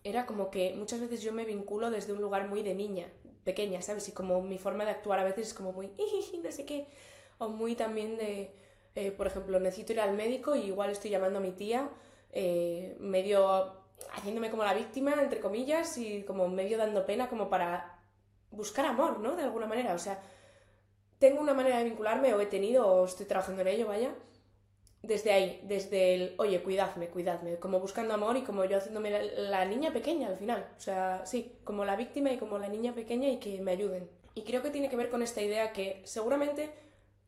era 0.05 0.27
como 0.27 0.51
que 0.51 0.75
muchas 0.77 1.01
veces 1.01 1.23
yo 1.23 1.33
me 1.33 1.47
vinculo 1.47 1.91
desde 1.91 2.13
un 2.13 2.21
lugar 2.21 2.47
muy 2.47 2.63
de 2.63 2.75
niña, 2.75 3.09
pequeña, 3.47 3.81
¿sabes? 3.81 4.07
Y 4.09 4.13
como 4.13 4.43
mi 4.43 4.59
forma 4.59 4.85
de 4.85 4.91
actuar 4.91 5.21
a 5.21 5.25
veces 5.25 5.49
es 5.49 5.55
como 5.55 5.73
muy, 5.73 5.91
no 6.45 6.53
sé 6.53 6.67
qué, 6.67 6.89
o 7.39 7.49
muy 7.49 7.77
también 7.77 8.19
de, 8.19 8.51
eh, 8.95 9.13
por 9.13 9.27
ejemplo, 9.29 9.59
necesito 9.61 9.95
ir 9.95 10.01
al 10.01 10.15
médico 10.15 10.55
y 10.57 10.65
igual 10.65 10.91
estoy 10.91 11.11
llamando 11.11 11.39
a 11.39 11.43
mi 11.43 11.53
tía, 11.53 11.89
eh, 12.33 12.97
medio 13.01 13.87
haciéndome 14.13 14.51
como 14.51 14.65
la 14.65 14.75
víctima, 14.75 15.15
entre 15.15 15.41
comillas, 15.41 15.97
y 15.97 16.25
como 16.25 16.49
medio 16.49 16.77
dando 16.77 17.07
pena 17.07 17.31
como 17.31 17.49
para 17.49 17.99
buscar 18.51 18.85
amor, 18.85 19.21
¿no? 19.21 19.37
De 19.37 19.45
alguna 19.45 19.67
manera, 19.67 19.95
o 19.95 19.99
sea, 19.99 20.21
tengo 21.19 21.41
una 21.41 21.55
manera 21.55 21.79
de 21.79 21.85
vincularme 21.85 22.35
o 22.35 22.41
he 22.41 22.47
tenido 22.47 22.87
o 22.87 23.07
estoy 23.07 23.27
trabajando 23.27 23.63
en 23.63 23.69
ello, 23.69 23.87
vaya, 23.87 24.15
desde 25.07 25.33
ahí, 25.33 25.61
desde 25.65 26.15
el, 26.15 26.35
oye, 26.39 26.63
cuidadme, 26.63 27.09
cuidadme, 27.09 27.57
como 27.57 27.81
buscando 27.81 28.15
amor 28.15 28.37
y 28.37 28.43
como 28.43 28.65
yo 28.65 28.79
haciéndome 28.79 29.11
la, 29.11 29.65
niña 29.65 29.93
pequeña 29.93 30.29
al 30.29 30.37
final. 30.37 30.69
O 30.77 30.81
sea, 30.81 31.25
sí, 31.25 31.53
como 31.65 31.85
la 31.85 31.97
víctima 31.97 32.33
y 32.33 32.39
como 32.39 32.59
la 32.59 32.69
niña 32.69 32.95
pequeña 32.95 33.29
y 33.29 33.39
que 33.39 33.61
me 33.61 33.73
ayuden. 33.73 34.09
Y 34.35 34.43
creo 34.43 34.63
que 34.63 34.71
tiene 34.71 34.89
que 34.89 34.97
ver 34.97 35.09
con 35.09 35.23
esta 35.23 35.41
idea 35.41 35.73
que 35.73 36.03
seguramente 36.05 36.71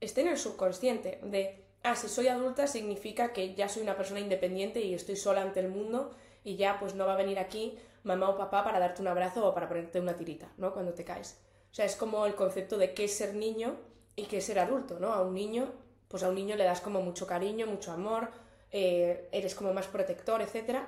esté 0.01 0.23
en 0.23 0.29
el 0.29 0.39
subconsciente 0.39 1.21
de, 1.23 1.65
ah, 1.83 1.97
si 1.97 2.09
soy 2.09 2.29
adulta 2.29 2.67
significa 2.67 3.33
que 3.33 3.55
ya 3.55 3.69
soy 3.69 3.83
una 3.83 3.97
persona 3.97 4.21
independiente 4.21 4.81
y 4.81 4.95
estoy 4.95 5.17
sola 5.17 5.43
ante 5.43 5.61
el 5.61 5.69
mundo 5.69 6.11
y 6.45 6.57
ya 6.57 6.79
pues 6.79 6.95
no 6.95 7.07
va 7.07 7.15
a 7.15 7.17
venir 7.17 7.39
aquí 7.39 7.79
mamá 8.05 8.29
o 8.29 8.37
papá 8.37 8.65
para 8.65 8.79
darte 8.79 9.03
un 9.03 9.09
abrazo 9.09 9.47
o 9.47 9.55
para 9.55 9.69
ponerte 9.69 10.01
una 10.01 10.17
tirita, 10.17 10.53
¿no? 10.57 10.73
Cuando 10.73 10.95
te 10.95 11.05
caes. 11.05 11.39
O 11.71 11.75
sea, 11.75 11.85
es 11.85 11.97
como 11.97 12.27
el 12.27 12.35
concepto 12.35 12.79
de 12.79 12.95
qué 12.95 13.05
es 13.05 13.17
ser 13.17 13.35
niño 13.35 13.77
y 14.17 14.25
qué 14.25 14.39
es 14.39 14.45
ser 14.45 14.59
adulto, 14.59 14.99
¿no? 14.99 15.13
A 15.13 15.23
un 15.23 15.35
niño 15.35 15.73
pues 16.09 16.23
a 16.23 16.29
un 16.29 16.35
niño 16.35 16.57
le 16.57 16.65
das 16.65 16.81
como 16.81 17.01
mucho 17.03 17.27
cariño, 17.27 17.67
mucho 17.67 17.93
amor, 17.93 18.31
eh, 18.71 19.29
eres 19.33 19.55
como 19.55 19.73
más 19.73 19.87
protector, 19.87 20.43
etc. 20.43 20.81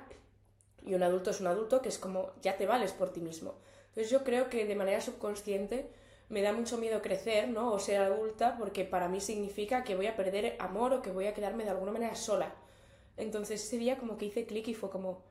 Y 0.85 0.93
un 0.93 1.03
adulto 1.03 1.31
es 1.31 1.39
un 1.39 1.47
adulto 1.47 1.81
que 1.81 1.89
es 1.89 1.97
como 1.97 2.31
ya 2.41 2.57
te 2.57 2.65
vales 2.65 2.91
por 2.91 3.11
ti 3.11 3.21
mismo. 3.21 3.55
Entonces 3.89 4.09
yo 4.09 4.23
creo 4.23 4.49
que 4.49 4.65
de 4.65 4.75
manera 4.75 5.01
subconsciente 5.01 5.89
me 6.29 6.41
da 6.41 6.53
mucho 6.53 6.77
miedo 6.77 7.01
crecer, 7.01 7.49
¿no? 7.49 7.73
O 7.73 7.79
ser 7.79 8.01
adulta 8.01 8.55
porque 8.57 8.85
para 8.85 9.09
mí 9.09 9.19
significa 9.19 9.83
que 9.83 9.95
voy 9.95 10.07
a 10.07 10.15
perder 10.15 10.55
amor 10.59 10.93
o 10.93 11.01
que 11.01 11.11
voy 11.11 11.27
a 11.27 11.33
quedarme 11.33 11.65
de 11.65 11.71
alguna 11.71 11.91
manera 11.91 12.15
sola. 12.15 12.55
Entonces 13.17 13.63
ese 13.63 13.77
día 13.77 13.97
como 13.97 14.17
que 14.17 14.25
hice 14.25 14.45
clic 14.45 14.67
y 14.69 14.73
fue 14.73 14.89
como 14.89 15.21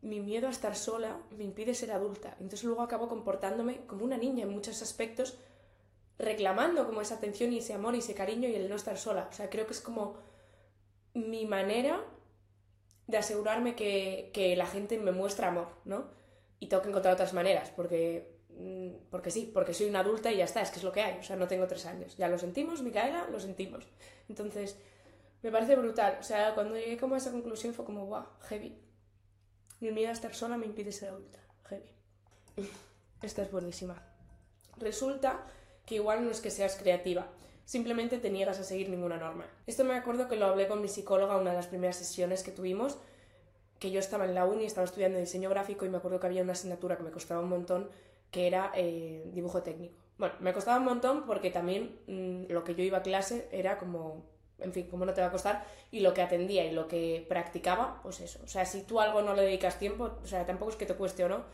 mi 0.00 0.20
miedo 0.20 0.46
a 0.46 0.50
estar 0.50 0.74
sola 0.74 1.20
me 1.36 1.44
impide 1.44 1.74
ser 1.74 1.92
adulta. 1.92 2.30
Entonces 2.40 2.64
luego 2.64 2.82
acabo 2.82 3.08
comportándome 3.08 3.82
como 3.86 4.04
una 4.04 4.16
niña 4.16 4.44
en 4.44 4.50
muchos 4.50 4.80
aspectos 4.80 5.36
reclamando 6.18 6.86
como 6.86 7.00
esa 7.00 7.16
atención 7.16 7.52
y 7.52 7.58
ese 7.58 7.74
amor 7.74 7.94
y 7.94 7.98
ese 7.98 8.14
cariño 8.14 8.48
y 8.48 8.54
el 8.54 8.68
no 8.68 8.76
estar 8.76 8.98
sola. 8.98 9.28
O 9.30 9.32
sea, 9.32 9.48
creo 9.48 9.66
que 9.66 9.72
es 9.72 9.80
como 9.80 10.16
mi 11.14 11.46
manera 11.46 12.04
de 13.06 13.16
asegurarme 13.16 13.74
que, 13.74 14.30
que 14.34 14.56
la 14.56 14.66
gente 14.66 14.98
me 14.98 15.12
muestra 15.12 15.48
amor, 15.48 15.68
¿no? 15.84 16.10
Y 16.60 16.66
tengo 16.66 16.82
que 16.82 16.88
encontrar 16.90 17.14
otras 17.14 17.32
maneras, 17.32 17.70
porque, 17.70 18.36
mm, 18.50 19.08
porque 19.10 19.30
sí, 19.30 19.50
porque 19.52 19.72
soy 19.72 19.88
una 19.88 20.00
adulta 20.00 20.30
y 20.32 20.38
ya 20.38 20.44
está, 20.44 20.60
es 20.60 20.70
que 20.70 20.78
es 20.78 20.84
lo 20.84 20.92
que 20.92 21.00
hay. 21.00 21.18
O 21.18 21.22
sea, 21.22 21.36
no 21.36 21.48
tengo 21.48 21.66
tres 21.66 21.86
años. 21.86 22.16
Ya 22.16 22.28
lo 22.28 22.38
sentimos, 22.38 22.82
Micaela, 22.82 23.28
lo 23.30 23.38
sentimos. 23.40 23.84
Entonces, 24.28 24.76
me 25.42 25.52
parece 25.52 25.76
brutal. 25.76 26.18
O 26.20 26.22
sea, 26.22 26.54
cuando 26.54 26.74
llegué 26.74 26.98
como 26.98 27.14
a 27.14 27.18
esa 27.18 27.30
conclusión 27.30 27.72
fue 27.74 27.84
como, 27.84 28.06
wow, 28.06 28.24
heavy. 28.48 28.76
Mi 29.80 29.92
miedo 29.92 30.08
a 30.10 30.12
estar 30.12 30.34
sola 30.34 30.56
me 30.56 30.66
impide 30.66 30.90
ser 30.90 31.10
adulta. 31.10 31.38
Heavy. 31.68 31.90
Esta 33.22 33.42
es 33.42 33.50
buenísima. 33.50 34.02
Resulta 34.78 35.46
que 35.88 35.94
igual 35.94 36.22
no 36.22 36.30
es 36.30 36.42
que 36.42 36.50
seas 36.50 36.76
creativa, 36.76 37.26
simplemente 37.64 38.18
te 38.18 38.28
niegas 38.28 38.60
a 38.60 38.64
seguir 38.64 38.90
ninguna 38.90 39.16
norma. 39.16 39.46
Esto 39.66 39.84
me 39.84 39.94
acuerdo 39.94 40.28
que 40.28 40.36
lo 40.36 40.44
hablé 40.44 40.68
con 40.68 40.82
mi 40.82 40.88
psicóloga 40.88 41.38
una 41.38 41.50
de 41.50 41.56
las 41.56 41.66
primeras 41.66 41.96
sesiones 41.96 42.42
que 42.42 42.50
tuvimos, 42.50 42.98
que 43.78 43.90
yo 43.90 43.98
estaba 43.98 44.26
en 44.26 44.34
la 44.34 44.44
uni, 44.44 44.66
estaba 44.66 44.84
estudiando 44.84 45.18
diseño 45.18 45.48
gráfico 45.48 45.86
y 45.86 45.88
me 45.88 45.96
acuerdo 45.96 46.20
que 46.20 46.26
había 46.26 46.42
una 46.42 46.52
asignatura 46.52 46.98
que 46.98 47.04
me 47.04 47.10
costaba 47.10 47.40
un 47.40 47.48
montón, 47.48 47.88
que 48.30 48.46
era 48.46 48.70
eh, 48.74 49.30
dibujo 49.32 49.62
técnico. 49.62 49.96
Bueno, 50.18 50.34
me 50.40 50.52
costaba 50.52 50.76
un 50.76 50.84
montón 50.84 51.24
porque 51.24 51.50
también 51.50 51.98
mm, 52.06 52.52
lo 52.52 52.64
que 52.64 52.74
yo 52.74 52.82
iba 52.82 52.98
a 52.98 53.02
clase 53.02 53.48
era 53.50 53.78
como, 53.78 54.26
en 54.58 54.74
fin, 54.74 54.88
como 54.88 55.06
no 55.06 55.14
te 55.14 55.22
va 55.22 55.28
a 55.28 55.32
costar, 55.32 55.64
y 55.90 56.00
lo 56.00 56.12
que 56.12 56.20
atendía 56.20 56.66
y 56.66 56.72
lo 56.72 56.86
que 56.86 57.24
practicaba, 57.30 58.00
pues 58.02 58.20
eso. 58.20 58.40
O 58.44 58.48
sea, 58.48 58.66
si 58.66 58.82
tú 58.82 59.00
algo 59.00 59.22
no 59.22 59.32
le 59.32 59.40
dedicas 59.40 59.78
tiempo, 59.78 60.18
o 60.22 60.26
sea, 60.26 60.44
tampoco 60.44 60.72
es 60.72 60.76
que 60.76 60.84
te 60.84 60.94
cueste 60.94 61.24
o 61.24 61.30
no, 61.30 61.44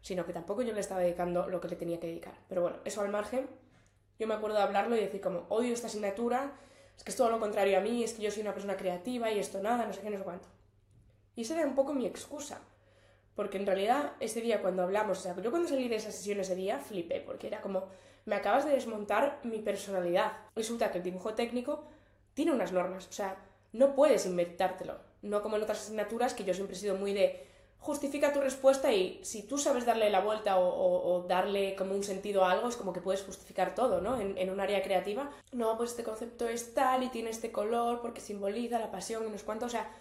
sino 0.00 0.26
que 0.26 0.32
tampoco 0.32 0.62
yo 0.62 0.72
le 0.72 0.80
estaba 0.80 1.00
dedicando 1.00 1.48
lo 1.48 1.60
que 1.60 1.68
le 1.68 1.76
tenía 1.76 2.00
que 2.00 2.08
dedicar. 2.08 2.34
Pero 2.48 2.62
bueno, 2.62 2.78
eso 2.84 3.00
al 3.00 3.08
margen, 3.08 3.48
yo 4.18 4.26
me 4.26 4.34
acuerdo 4.34 4.56
de 4.56 4.62
hablarlo 4.62 4.96
y 4.96 5.00
decir 5.00 5.20
como, 5.20 5.46
odio 5.48 5.72
esta 5.72 5.88
asignatura, 5.88 6.52
es 6.96 7.02
que 7.02 7.10
es 7.10 7.16
todo 7.16 7.30
lo 7.30 7.40
contrario 7.40 7.78
a 7.78 7.80
mí, 7.80 8.04
es 8.04 8.14
que 8.14 8.22
yo 8.22 8.30
soy 8.30 8.42
una 8.42 8.52
persona 8.52 8.76
creativa 8.76 9.30
y 9.30 9.38
esto 9.38 9.60
nada, 9.60 9.86
no 9.86 9.92
sé 9.92 10.00
qué, 10.00 10.10
no 10.10 10.18
sé 10.18 10.24
cuánto. 10.24 10.48
Y 11.36 11.42
esa 11.42 11.54
era 11.54 11.66
un 11.66 11.74
poco 11.74 11.94
mi 11.94 12.06
excusa. 12.06 12.60
Porque 13.34 13.58
en 13.58 13.66
realidad 13.66 14.12
ese 14.20 14.40
día 14.40 14.62
cuando 14.62 14.84
hablamos, 14.84 15.18
o 15.18 15.22
sea, 15.22 15.36
yo 15.40 15.50
cuando 15.50 15.68
salí 15.68 15.88
de 15.88 15.96
esa 15.96 16.12
sesión 16.12 16.38
ese 16.38 16.54
día 16.54 16.78
flipé, 16.78 17.20
porque 17.20 17.48
era 17.48 17.60
como, 17.60 17.88
me 18.26 18.36
acabas 18.36 18.64
de 18.64 18.70
desmontar 18.70 19.40
mi 19.42 19.58
personalidad. 19.58 20.32
Resulta 20.54 20.92
que 20.92 20.98
el 20.98 21.04
dibujo 21.04 21.34
técnico 21.34 21.84
tiene 22.34 22.52
unas 22.52 22.72
normas, 22.72 23.08
o 23.08 23.12
sea, 23.12 23.36
no 23.72 23.94
puedes 23.96 24.26
inventártelo. 24.26 24.98
No 25.22 25.42
como 25.42 25.56
en 25.56 25.62
otras 25.62 25.80
asignaturas 25.80 26.34
que 26.34 26.44
yo 26.44 26.54
siempre 26.54 26.76
he 26.76 26.78
sido 26.78 26.96
muy 26.96 27.12
de 27.12 27.44
justifica 27.84 28.32
tu 28.32 28.40
respuesta 28.40 28.90
y 28.94 29.20
si 29.22 29.42
tú 29.42 29.58
sabes 29.58 29.84
darle 29.84 30.08
la 30.08 30.20
vuelta 30.20 30.58
o, 30.58 31.26
darle 31.28 31.76
como 31.76 31.94
un 31.94 32.02
sentido 32.02 32.42
a 32.42 32.52
algo, 32.52 32.68
es 32.68 32.76
como 32.76 32.94
que 32.94 33.02
puedes 33.02 33.22
justificar 33.22 33.74
todo, 33.74 34.00
¿no? 34.00 34.18
En, 34.18 34.48
un 34.50 34.58
área 34.58 34.82
creativa. 34.82 35.30
No, 35.52 35.76
pues 35.76 35.90
este 35.90 36.02
concepto 36.02 36.48
es 36.48 36.72
tal 36.72 37.02
y 37.02 37.10
tiene 37.10 37.28
este 37.28 37.52
color 37.52 38.00
porque 38.00 38.22
simboliza 38.22 38.78
la 38.78 38.90
pasión 38.90 39.26
y 39.26 39.28
no 39.28 39.36
es 39.36 39.42
cuánto. 39.42 39.66
O 39.66 39.68
sea, 39.68 39.92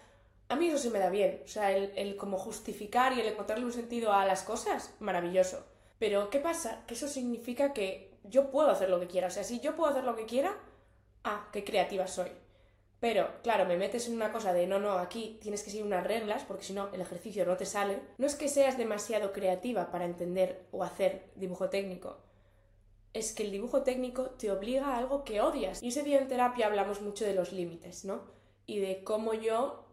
a 0.48 0.56
mí 0.56 0.68
eso 0.68 0.78
sí 0.78 0.90
me 0.90 1.00
da 1.00 1.10
bien. 1.10 1.42
O 1.44 1.48
sea, 1.50 1.74
el, 1.74 1.92
el 1.98 2.16
como 2.16 2.38
justificar 2.38 3.12
y 3.12 3.20
el 3.20 3.28
encontrarle 3.28 3.66
un 3.66 3.74
sentido 3.74 4.13
a 4.13 4.25
las 4.25 4.44
cosas, 4.44 4.94
maravilloso. 5.02 5.66
Pero, 6.00 6.30
¿qué 6.30 6.40
pasa? 6.40 6.86
Que 6.88 6.94
eso 6.94 7.10
significa 7.10 7.74
que 7.74 8.18
yo 8.24 8.50
puedo 8.50 8.70
hacer 8.70 8.90
lo 8.90 9.02
que 9.02 9.08
quiera. 9.08 9.28
O 9.28 9.32
sea, 9.32 9.44
si 9.44 9.60
yo 9.60 9.75
puedo 9.75 9.92
hacer 9.92 10.06
lo 10.06 10.16
que 10.16 10.25
quiera, 10.25 10.56
ah, 11.25 11.50
qué 11.52 11.66
creativa 11.66 12.08
soy. 12.08 12.32
Pero, 13.04 13.28
claro, 13.44 13.66
me 13.66 13.76
metes 13.76 14.08
en 14.08 14.16
una 14.16 14.32
cosa 14.32 14.54
de 14.54 14.66
no, 14.66 14.80
no, 14.80 14.94
aquí 14.94 15.38
tienes 15.42 15.62
que 15.62 15.70
seguir 15.70 15.86
unas 15.86 16.08
reglas 16.08 16.46
porque 16.46 16.64
si 16.64 16.72
no 16.72 16.88
el 16.94 17.02
ejercicio 17.02 17.46
no 17.46 17.58
te 17.58 17.66
sale. 17.66 18.00
No 18.18 18.26
es 18.26 18.36
que 18.36 18.48
seas 18.48 18.78
demasiado 18.78 19.34
creativa 19.34 19.92
para 19.92 20.06
entender 20.06 20.68
o 20.72 20.86
hacer 20.86 21.30
dibujo 21.36 21.70
técnico. 21.70 22.22
Es 23.12 23.34
que 23.34 23.44
el 23.44 23.52
dibujo 23.52 23.84
técnico 23.84 24.30
te 24.30 24.50
obliga 24.52 24.88
a 24.88 24.98
algo 25.00 25.26
que 25.26 25.42
odias. 25.42 25.84
Y 25.84 25.90
ese 25.90 26.04
día 26.04 26.18
en 26.18 26.30
terapia 26.30 26.68
hablamos 26.68 27.02
mucho 27.02 27.26
de 27.26 27.34
los 27.34 27.52
límites, 27.52 28.06
¿no? 28.06 28.22
Y 28.66 28.80
de 28.80 29.04
cómo 29.04 29.34
yo 29.34 29.84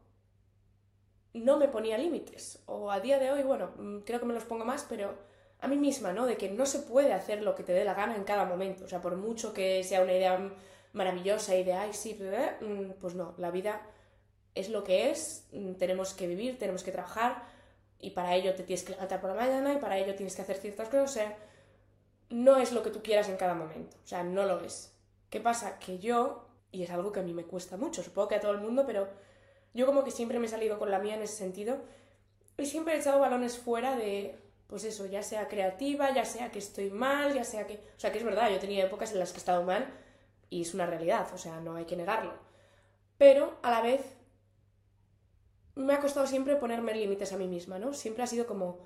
no 1.35 1.57
me 1.57 1.67
ponía 1.67 1.99
límites. 1.99 2.63
O 2.67 2.93
a 2.93 3.01
día 3.01 3.19
de 3.19 3.33
hoy, 3.33 3.43
bueno, 3.43 3.73
mm, 3.77 3.99
creo 4.03 4.21
que 4.21 4.27
me 4.27 4.35
los 4.35 4.45
pongo 4.45 4.65
más, 4.65 4.87
pero 4.89 5.19
a 5.59 5.67
mí 5.67 5.77
misma, 5.77 6.13
¿no? 6.13 6.27
De 6.27 6.37
que 6.37 6.49
no 6.49 6.65
se 6.65 6.79
puede 6.79 7.13
hacer 7.13 7.43
lo 7.43 7.57
que 7.57 7.65
te 7.65 7.73
dé 7.73 7.85
la 7.85 7.95
gana 7.95 8.15
en 8.15 8.23
cada 8.23 8.45
momento. 8.45 8.85
O 8.85 8.89
sea, 8.89 9.01
por 9.01 9.17
mucho 9.17 9.53
que 9.53 9.83
sea 9.83 10.01
una 10.01 10.13
idea 10.13 10.39
maravillosa 10.93 11.57
y 11.57 11.65
de, 11.65 11.73
ay, 11.75 11.93
sí, 11.93 12.15
mm, 12.15 12.93
pues 13.01 13.15
no, 13.15 13.35
la 13.39 13.51
vida 13.51 13.83
es 14.55 14.69
lo 14.69 14.85
que 14.85 15.11
es, 15.11 15.47
mm, 15.53 15.75
tenemos 15.75 16.15
que 16.15 16.27
vivir, 16.27 16.59
tenemos 16.59 16.83
que 16.83 16.93
trabajar 16.93 17.45
y 17.99 18.11
para 18.11 18.35
ello 18.35 18.55
te 18.55 18.63
tienes 18.63 18.85
que 18.85 18.93
levantar 18.93 19.21
por 19.21 19.31
la 19.31 19.37
mañana 19.37 19.75
y 19.75 19.79
para 19.79 19.99
ello 19.99 20.15
tienes 20.15 20.35
que 20.35 20.43
hacer 20.43 20.57
ciertas 20.57 20.89
cosas, 20.89 21.11
o 21.11 21.13
sea, 21.13 21.37
no 22.31 22.57
es 22.57 22.73
lo 22.73 22.83
que 22.83 22.91
tú 22.91 23.03
quieras 23.03 23.29
en 23.29 23.37
cada 23.37 23.55
momento, 23.55 23.97
o 24.03 24.07
sea, 24.07 24.23
no 24.23 24.45
lo 24.45 24.61
es. 24.61 24.93
¿Qué 25.29 25.41
pasa? 25.41 25.79
Que 25.79 25.99
yo, 25.99 26.47
y 26.73 26.83
es 26.83 26.91
algo 26.91 27.13
que 27.13 27.21
a 27.21 27.23
mí 27.23 27.33
me 27.33 27.45
cuesta 27.45 27.77
mucho, 27.77 28.03
supongo 28.03 28.29
que 28.29 28.35
a 28.37 28.41
todo 28.41 28.53
el 28.53 28.61
mundo, 28.61 28.85
pero 28.87 29.09
yo 29.75 29.87
como 29.87 30.05
que 30.05 30.11
siempre 30.11 30.39
me 30.39 30.47
he 30.47 30.49
salido 30.49 30.79
con 30.79 30.91
la 30.91 30.99
mía 30.99 31.15
en 31.15 31.23
ese 31.23 31.37
sentido 31.37 31.79
y 32.57 32.67
siempre 32.67 32.95
he 32.95 32.99
echado 32.99 33.21
balones 33.21 33.59
fuera 33.59 33.97
de, 33.97 34.39
pues 34.67 34.85
eso, 34.85 35.07
ya 35.07 35.23
sea 35.23 35.49
creativa, 35.49 36.13
ya 36.13 36.25
sea 36.25 36.51
que 36.51 36.59
estoy 36.59 36.91
mal, 36.91 37.35
ya 37.35 37.45
sea 37.45 37.67
que, 37.67 37.75
o 37.75 38.01
sea, 38.01 38.13
que 38.13 38.19
es 38.19 38.25
verdad, 38.25 38.51
yo 38.51 38.59
tenía 38.59 38.85
épocas 38.85 39.13
en 39.13 39.19
las 39.19 39.31
que 39.31 39.37
he 39.37 39.39
estado 39.39 39.63
mal, 39.63 39.93
y 40.51 40.63
es 40.63 40.75
una 40.75 40.85
realidad, 40.85 41.29
o 41.33 41.39
sea, 41.39 41.61
no 41.61 41.77
hay 41.77 41.87
que 41.87 41.97
negarlo. 41.97 42.35
Pero 43.17 43.59
a 43.63 43.71
la 43.71 43.81
vez 43.81 44.17
me 45.77 45.95
ha 45.95 46.01
costado 46.01 46.27
siempre 46.27 46.57
ponerme 46.57 46.95
límites 46.95 47.33
a 47.33 47.37
mí 47.37 47.47
misma, 47.47 47.79
¿no? 47.79 47.95
Siempre 47.95 48.25
ha 48.25 48.27
sido 48.27 48.47
como, 48.47 48.81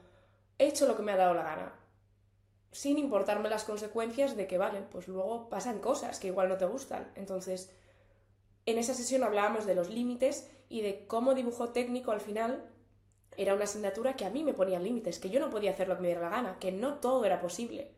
he 0.59 0.67
hecho 0.67 0.87
lo 0.87 0.97
que 0.97 1.03
me 1.03 1.13
ha 1.13 1.17
dado 1.17 1.35
la 1.35 1.43
gana, 1.43 1.73
sin 2.71 2.99
importarme 2.99 3.49
las 3.49 3.65
consecuencias 3.65 4.37
de 4.37 4.47
que, 4.47 4.59
vale, 4.59 4.83
pues 4.83 5.09
luego 5.09 5.49
pasan 5.49 5.81
cosas 5.81 6.21
que 6.21 6.29
igual 6.29 6.49
no 6.49 6.59
te 6.59 6.67
gustan. 6.67 7.11
Entonces, 7.15 7.73
en 8.67 8.79
esa 8.79 8.95
sesión 8.95 9.23
hablábamos 9.23 9.65
de 9.65 9.75
los 9.75 9.89
límites 9.89 10.51
y 10.69 10.83
de 10.83 11.07
cómo 11.07 11.35
dibujo 11.35 11.71
técnico 11.71 12.13
al 12.13 12.21
final 12.21 12.65
era 13.37 13.55
una 13.55 13.65
asignatura 13.65 14.17
que 14.17 14.25
a 14.25 14.31
mí 14.31 14.45
me 14.45 14.55
ponía 14.55 14.79
límites, 14.79 15.19
que 15.19 15.31
yo 15.31 15.41
no 15.41 15.51
podía 15.51 15.73
hacer 15.73 15.89
lo 15.89 15.97
que 15.97 16.03
me 16.03 16.09
diera 16.09 16.23
la 16.23 16.31
gana, 16.31 16.59
que 16.59 16.73
no 16.73 16.99
todo 16.99 17.25
era 17.25 17.41
posible. 17.41 17.93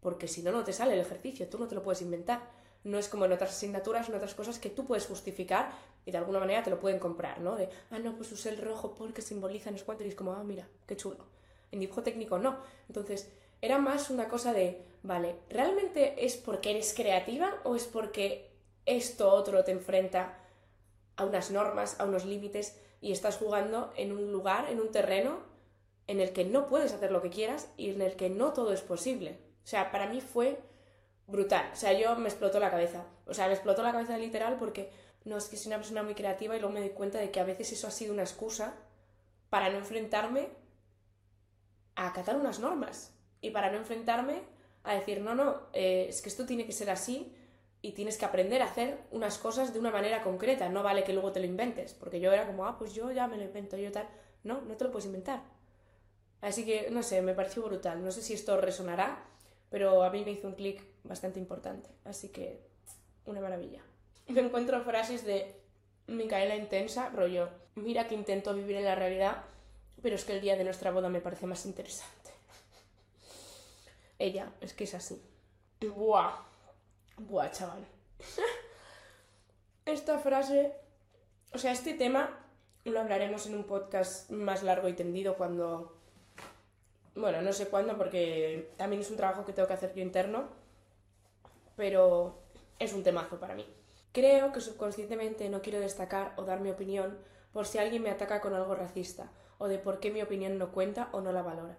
Porque 0.00 0.28
si 0.28 0.42
no, 0.42 0.52
no 0.52 0.64
te 0.64 0.72
sale 0.72 0.94
el 0.94 1.00
ejercicio, 1.00 1.48
tú 1.48 1.58
no 1.58 1.68
te 1.68 1.74
lo 1.74 1.82
puedes 1.82 2.02
inventar 2.02 2.59
no 2.84 2.98
es 2.98 3.08
como 3.08 3.24
en 3.26 3.32
otras 3.32 3.50
asignaturas, 3.50 4.08
en 4.08 4.14
otras 4.14 4.34
cosas 4.34 4.58
que 4.58 4.70
tú 4.70 4.86
puedes 4.86 5.06
justificar 5.06 5.70
y 6.04 6.10
de 6.10 6.18
alguna 6.18 6.40
manera 6.40 6.62
te 6.62 6.70
lo 6.70 6.80
pueden 6.80 6.98
comprar, 6.98 7.40
¿no? 7.40 7.56
De, 7.56 7.68
ah, 7.90 7.98
no, 7.98 8.16
pues 8.16 8.32
usé 8.32 8.50
el 8.50 8.58
rojo 8.58 8.94
porque 8.94 9.22
simboliza 9.22 9.70
no 9.70 9.78
sé 9.78 9.84
y 10.00 10.08
es 10.08 10.14
como, 10.14 10.32
ah, 10.32 10.42
mira, 10.44 10.66
qué 10.86 10.96
chulo. 10.96 11.24
En 11.70 11.80
dibujo 11.80 12.02
técnico 12.02 12.38
no. 12.38 12.58
Entonces, 12.88 13.30
era 13.60 13.78
más 13.78 14.10
una 14.10 14.28
cosa 14.28 14.52
de, 14.52 14.82
vale, 15.02 15.36
¿realmente 15.50 16.24
es 16.24 16.36
porque 16.36 16.70
eres 16.70 16.94
creativa 16.94 17.60
o 17.64 17.76
es 17.76 17.84
porque 17.84 18.50
esto 18.86 19.30
otro 19.30 19.62
te 19.64 19.72
enfrenta 19.72 20.38
a 21.16 21.24
unas 21.24 21.50
normas, 21.50 22.00
a 22.00 22.06
unos 22.06 22.24
límites 22.24 22.80
y 23.02 23.12
estás 23.12 23.36
jugando 23.36 23.92
en 23.96 24.12
un 24.12 24.32
lugar, 24.32 24.70
en 24.70 24.80
un 24.80 24.90
terreno 24.90 25.40
en 26.06 26.20
el 26.20 26.32
que 26.32 26.44
no 26.44 26.66
puedes 26.66 26.92
hacer 26.92 27.12
lo 27.12 27.22
que 27.22 27.30
quieras 27.30 27.68
y 27.76 27.90
en 27.90 28.02
el 28.02 28.16
que 28.16 28.30
no 28.30 28.52
todo 28.52 28.72
es 28.72 28.80
posible? 28.80 29.38
O 29.62 29.66
sea, 29.66 29.92
para 29.92 30.08
mí 30.08 30.20
fue 30.20 30.58
brutal. 31.30 31.70
O 31.72 31.76
sea, 31.76 31.92
yo 31.92 32.16
me 32.16 32.28
explotó 32.28 32.58
la 32.60 32.70
cabeza. 32.70 33.04
O 33.26 33.34
sea, 33.34 33.46
me 33.46 33.54
explotó 33.54 33.82
la 33.82 33.92
cabeza 33.92 34.16
literal 34.18 34.56
porque 34.58 34.90
no 35.24 35.36
es 35.36 35.48
que 35.48 35.56
soy 35.56 35.68
una 35.68 35.76
persona 35.76 36.02
muy 36.02 36.14
creativa 36.14 36.56
y 36.56 36.60
luego 36.60 36.74
me 36.74 36.80
doy 36.80 36.90
cuenta 36.90 37.18
de 37.18 37.30
que 37.30 37.40
a 37.40 37.44
veces 37.44 37.72
eso 37.72 37.86
ha 37.86 37.90
sido 37.90 38.12
una 38.12 38.22
excusa 38.22 38.74
para 39.50 39.70
no 39.70 39.78
enfrentarme 39.78 40.48
a 41.96 42.08
acatar 42.08 42.36
unas 42.36 42.60
normas 42.60 43.14
y 43.40 43.50
para 43.50 43.70
no 43.70 43.78
enfrentarme 43.78 44.42
a 44.84 44.94
decir, 44.94 45.20
no, 45.20 45.34
no, 45.34 45.68
eh, 45.72 46.06
es 46.08 46.22
que 46.22 46.28
esto 46.28 46.46
tiene 46.46 46.64
que 46.64 46.72
ser 46.72 46.90
así 46.90 47.34
y 47.82 47.92
tienes 47.92 48.16
que 48.18 48.24
aprender 48.24 48.62
a 48.62 48.66
hacer 48.66 48.98
unas 49.10 49.38
cosas 49.38 49.72
de 49.72 49.78
una 49.78 49.90
manera 49.90 50.22
concreta, 50.22 50.68
no 50.68 50.82
vale 50.82 51.04
que 51.04 51.12
luego 51.12 51.32
te 51.32 51.40
lo 51.40 51.46
inventes, 51.46 51.94
porque 51.94 52.20
yo 52.20 52.32
era 52.32 52.46
como, 52.46 52.66
ah, 52.66 52.78
pues 52.78 52.94
yo 52.94 53.10
ya 53.10 53.26
me 53.26 53.36
lo 53.36 53.42
invento, 53.42 53.76
yo 53.76 53.90
tal, 53.90 54.08
no, 54.44 54.60
no 54.62 54.76
te 54.76 54.84
lo 54.84 54.90
puedes 54.90 55.06
inventar. 55.06 55.42
Así 56.40 56.64
que, 56.64 56.90
no 56.90 57.02
sé, 57.02 57.20
me 57.22 57.34
pareció 57.34 57.62
brutal, 57.62 58.02
no 58.02 58.10
sé 58.10 58.22
si 58.22 58.34
esto 58.34 58.58
resonará, 58.58 59.24
pero 59.70 60.02
a 60.02 60.10
mí 60.10 60.24
me 60.24 60.32
hizo 60.32 60.48
un 60.48 60.54
clic 60.54 60.82
bastante 61.04 61.38
importante, 61.38 61.88
así 62.04 62.28
que 62.28 62.60
una 63.24 63.40
maravilla. 63.40 63.80
Me 64.28 64.40
encuentro 64.40 64.82
frases 64.82 65.24
de 65.24 65.54
Micaela 66.06 66.56
Intensa, 66.56 67.08
rollo, 67.10 67.48
mira 67.76 68.06
que 68.06 68.14
intento 68.14 68.54
vivir 68.54 68.76
en 68.76 68.84
la 68.84 68.94
realidad, 68.94 69.44
pero 70.02 70.16
es 70.16 70.24
que 70.24 70.34
el 70.34 70.40
día 70.40 70.56
de 70.56 70.64
nuestra 70.64 70.90
boda 70.90 71.08
me 71.08 71.20
parece 71.20 71.46
más 71.46 71.64
interesante. 71.66 72.30
Ella, 74.18 74.52
es 74.60 74.74
que 74.74 74.84
es 74.84 74.94
así. 74.94 75.22
Buah, 75.80 76.34
buah, 77.16 77.50
chaval. 77.50 77.86
Esta 79.86 80.18
frase, 80.18 80.72
o 81.52 81.58
sea, 81.58 81.72
este 81.72 81.94
tema 81.94 82.38
lo 82.84 83.00
hablaremos 83.00 83.46
en 83.46 83.54
un 83.54 83.64
podcast 83.64 84.30
más 84.30 84.62
largo 84.62 84.88
y 84.88 84.92
tendido 84.92 85.36
cuando 85.36 85.99
bueno, 87.14 87.42
no 87.42 87.52
sé 87.52 87.68
cuándo 87.68 87.96
porque 87.96 88.70
también 88.76 89.02
es 89.02 89.10
un 89.10 89.16
trabajo 89.16 89.44
que 89.44 89.52
tengo 89.52 89.68
que 89.68 89.74
hacer 89.74 89.94
yo 89.94 90.02
interno, 90.02 90.48
pero 91.76 92.38
es 92.78 92.92
un 92.92 93.02
temazo 93.02 93.38
para 93.38 93.54
mí. 93.54 93.66
Creo 94.12 94.52
que 94.52 94.60
subconscientemente 94.60 95.48
no 95.48 95.62
quiero 95.62 95.80
destacar 95.80 96.34
o 96.36 96.44
dar 96.44 96.60
mi 96.60 96.70
opinión 96.70 97.18
por 97.52 97.66
si 97.66 97.78
alguien 97.78 98.02
me 98.02 98.10
ataca 98.10 98.40
con 98.40 98.54
algo 98.54 98.74
racista 98.74 99.30
o 99.58 99.68
de 99.68 99.78
por 99.78 100.00
qué 100.00 100.10
mi 100.10 100.22
opinión 100.22 100.58
no 100.58 100.72
cuenta 100.72 101.08
o 101.12 101.20
no 101.20 101.32
la 101.32 101.42
valora. 101.42 101.76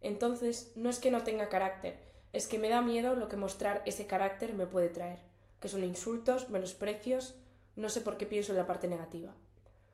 Entonces, 0.00 0.72
no 0.76 0.90
es 0.90 0.98
que 0.98 1.10
no 1.10 1.22
tenga 1.22 1.48
carácter, 1.48 1.98
es 2.32 2.46
que 2.46 2.58
me 2.58 2.68
da 2.68 2.82
miedo 2.82 3.14
lo 3.14 3.28
que 3.28 3.36
mostrar 3.36 3.82
ese 3.86 4.06
carácter 4.06 4.54
me 4.54 4.66
puede 4.66 4.88
traer, 4.88 5.18
que 5.60 5.68
son 5.68 5.84
insultos, 5.84 6.50
menosprecios, 6.50 7.34
no 7.76 7.88
sé 7.88 8.00
por 8.00 8.16
qué 8.16 8.26
pienso 8.26 8.52
en 8.52 8.58
la 8.58 8.66
parte 8.66 8.88
negativa. 8.88 9.32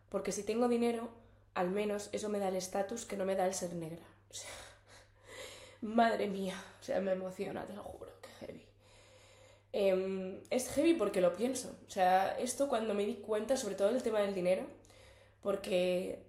Porque 0.08 0.32
si 0.32 0.42
tengo 0.42 0.68
dinero, 0.68 1.10
al 1.54 1.70
menos 1.70 2.08
eso 2.12 2.28
me 2.28 2.38
da 2.38 2.48
el 2.48 2.56
estatus 2.56 3.04
que 3.04 3.16
no 3.16 3.24
me 3.24 3.36
da 3.36 3.46
el 3.46 3.54
ser 3.54 3.74
negra. 3.74 4.04
Madre 5.80 6.26
mía, 6.28 6.62
o 6.80 6.82
sea, 6.82 7.00
me 7.00 7.12
emociona, 7.12 7.64
te 7.66 7.72
lo 7.72 7.82
juro, 7.82 8.10
que 8.20 8.46
heavy. 8.46 8.66
Em, 9.72 10.40
es 10.50 10.70
heavy 10.70 10.94
porque 10.94 11.20
lo 11.20 11.36
pienso. 11.36 11.76
O 11.86 11.90
sea, 11.90 12.36
esto 12.38 12.68
cuando 12.68 12.94
me 12.94 13.04
di 13.04 13.16
cuenta, 13.16 13.56
sobre 13.56 13.74
todo 13.74 13.90
el 13.90 14.02
tema 14.02 14.20
del 14.20 14.34
dinero, 14.34 14.66
porque 15.42 16.24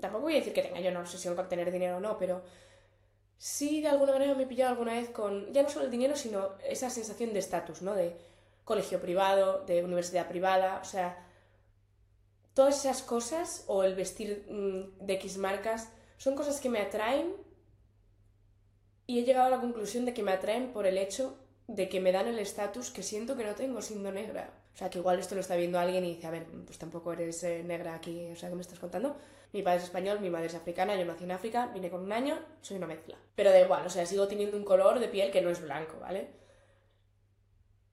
tampoco 0.00 0.24
voy 0.24 0.34
a 0.34 0.36
decir 0.36 0.52
que 0.52 0.62
tenga 0.62 0.80
yo 0.80 0.90
una 0.90 1.00
obsesión 1.00 1.36
con 1.36 1.48
tener 1.48 1.70
dinero 1.70 1.98
o 1.98 2.00
no, 2.00 2.18
pero 2.18 2.42
sí 3.38 3.80
de 3.80 3.88
alguna 3.88 4.12
manera 4.12 4.34
me 4.34 4.42
he 4.44 4.46
pillado 4.46 4.72
alguna 4.72 4.94
vez 4.94 5.10
con, 5.10 5.52
ya 5.52 5.62
no 5.62 5.68
solo 5.70 5.86
el 5.86 5.90
dinero, 5.90 6.16
sino 6.16 6.50
esa 6.64 6.90
sensación 6.90 7.32
de 7.32 7.38
estatus, 7.38 7.82
¿no? 7.82 7.94
De 7.94 8.16
colegio 8.64 9.00
privado, 9.00 9.64
de 9.66 9.84
universidad 9.84 10.28
privada, 10.28 10.80
o 10.82 10.84
sea, 10.84 11.26
todas 12.54 12.78
esas 12.84 13.02
cosas, 13.02 13.64
o 13.66 13.84
el 13.84 13.94
vestir 13.94 14.46
mm, 14.48 15.06
de 15.06 15.14
X 15.14 15.38
marcas, 15.38 15.90
son 16.18 16.34
cosas 16.34 16.60
que 16.60 16.68
me 16.68 16.80
atraen 16.80 17.34
y 19.10 19.18
he 19.18 19.24
llegado 19.24 19.48
a 19.48 19.50
la 19.50 19.60
conclusión 19.60 20.04
de 20.04 20.14
que 20.14 20.22
me 20.22 20.30
atraen 20.30 20.72
por 20.72 20.86
el 20.86 20.96
hecho 20.96 21.36
de 21.66 21.88
que 21.88 21.98
me 21.98 22.12
dan 22.12 22.28
el 22.28 22.38
estatus 22.38 22.92
que 22.92 23.02
siento 23.02 23.36
que 23.36 23.42
no 23.42 23.56
tengo 23.56 23.82
siendo 23.82 24.12
negra. 24.12 24.52
O 24.72 24.76
sea, 24.76 24.88
que 24.88 25.00
igual 25.00 25.18
esto 25.18 25.34
lo 25.34 25.40
está 25.40 25.56
viendo 25.56 25.80
alguien 25.80 26.04
y 26.04 26.14
dice, 26.14 26.28
a 26.28 26.30
ver, 26.30 26.46
pues 26.64 26.78
tampoco 26.78 27.12
eres 27.12 27.42
eh, 27.42 27.64
negra 27.64 27.96
aquí, 27.96 28.30
o 28.30 28.36
sea, 28.36 28.50
¿qué 28.50 28.54
me 28.54 28.60
estás 28.60 28.78
contando? 28.78 29.16
Mi 29.52 29.62
padre 29.62 29.78
es 29.78 29.84
español, 29.84 30.20
mi 30.20 30.30
madre 30.30 30.46
es 30.46 30.54
africana, 30.54 30.94
yo 30.94 31.04
nací 31.04 31.24
en 31.24 31.32
África, 31.32 31.72
vine 31.74 31.90
con 31.90 32.02
un 32.02 32.12
año, 32.12 32.38
soy 32.60 32.76
una 32.76 32.86
mezcla. 32.86 33.16
Pero 33.34 33.50
da 33.50 33.58
igual, 33.58 33.84
o 33.84 33.90
sea, 33.90 34.06
sigo 34.06 34.28
teniendo 34.28 34.56
un 34.56 34.64
color 34.64 35.00
de 35.00 35.08
piel 35.08 35.32
que 35.32 35.42
no 35.42 35.50
es 35.50 35.60
blanco, 35.60 35.98
¿vale? 36.00 36.28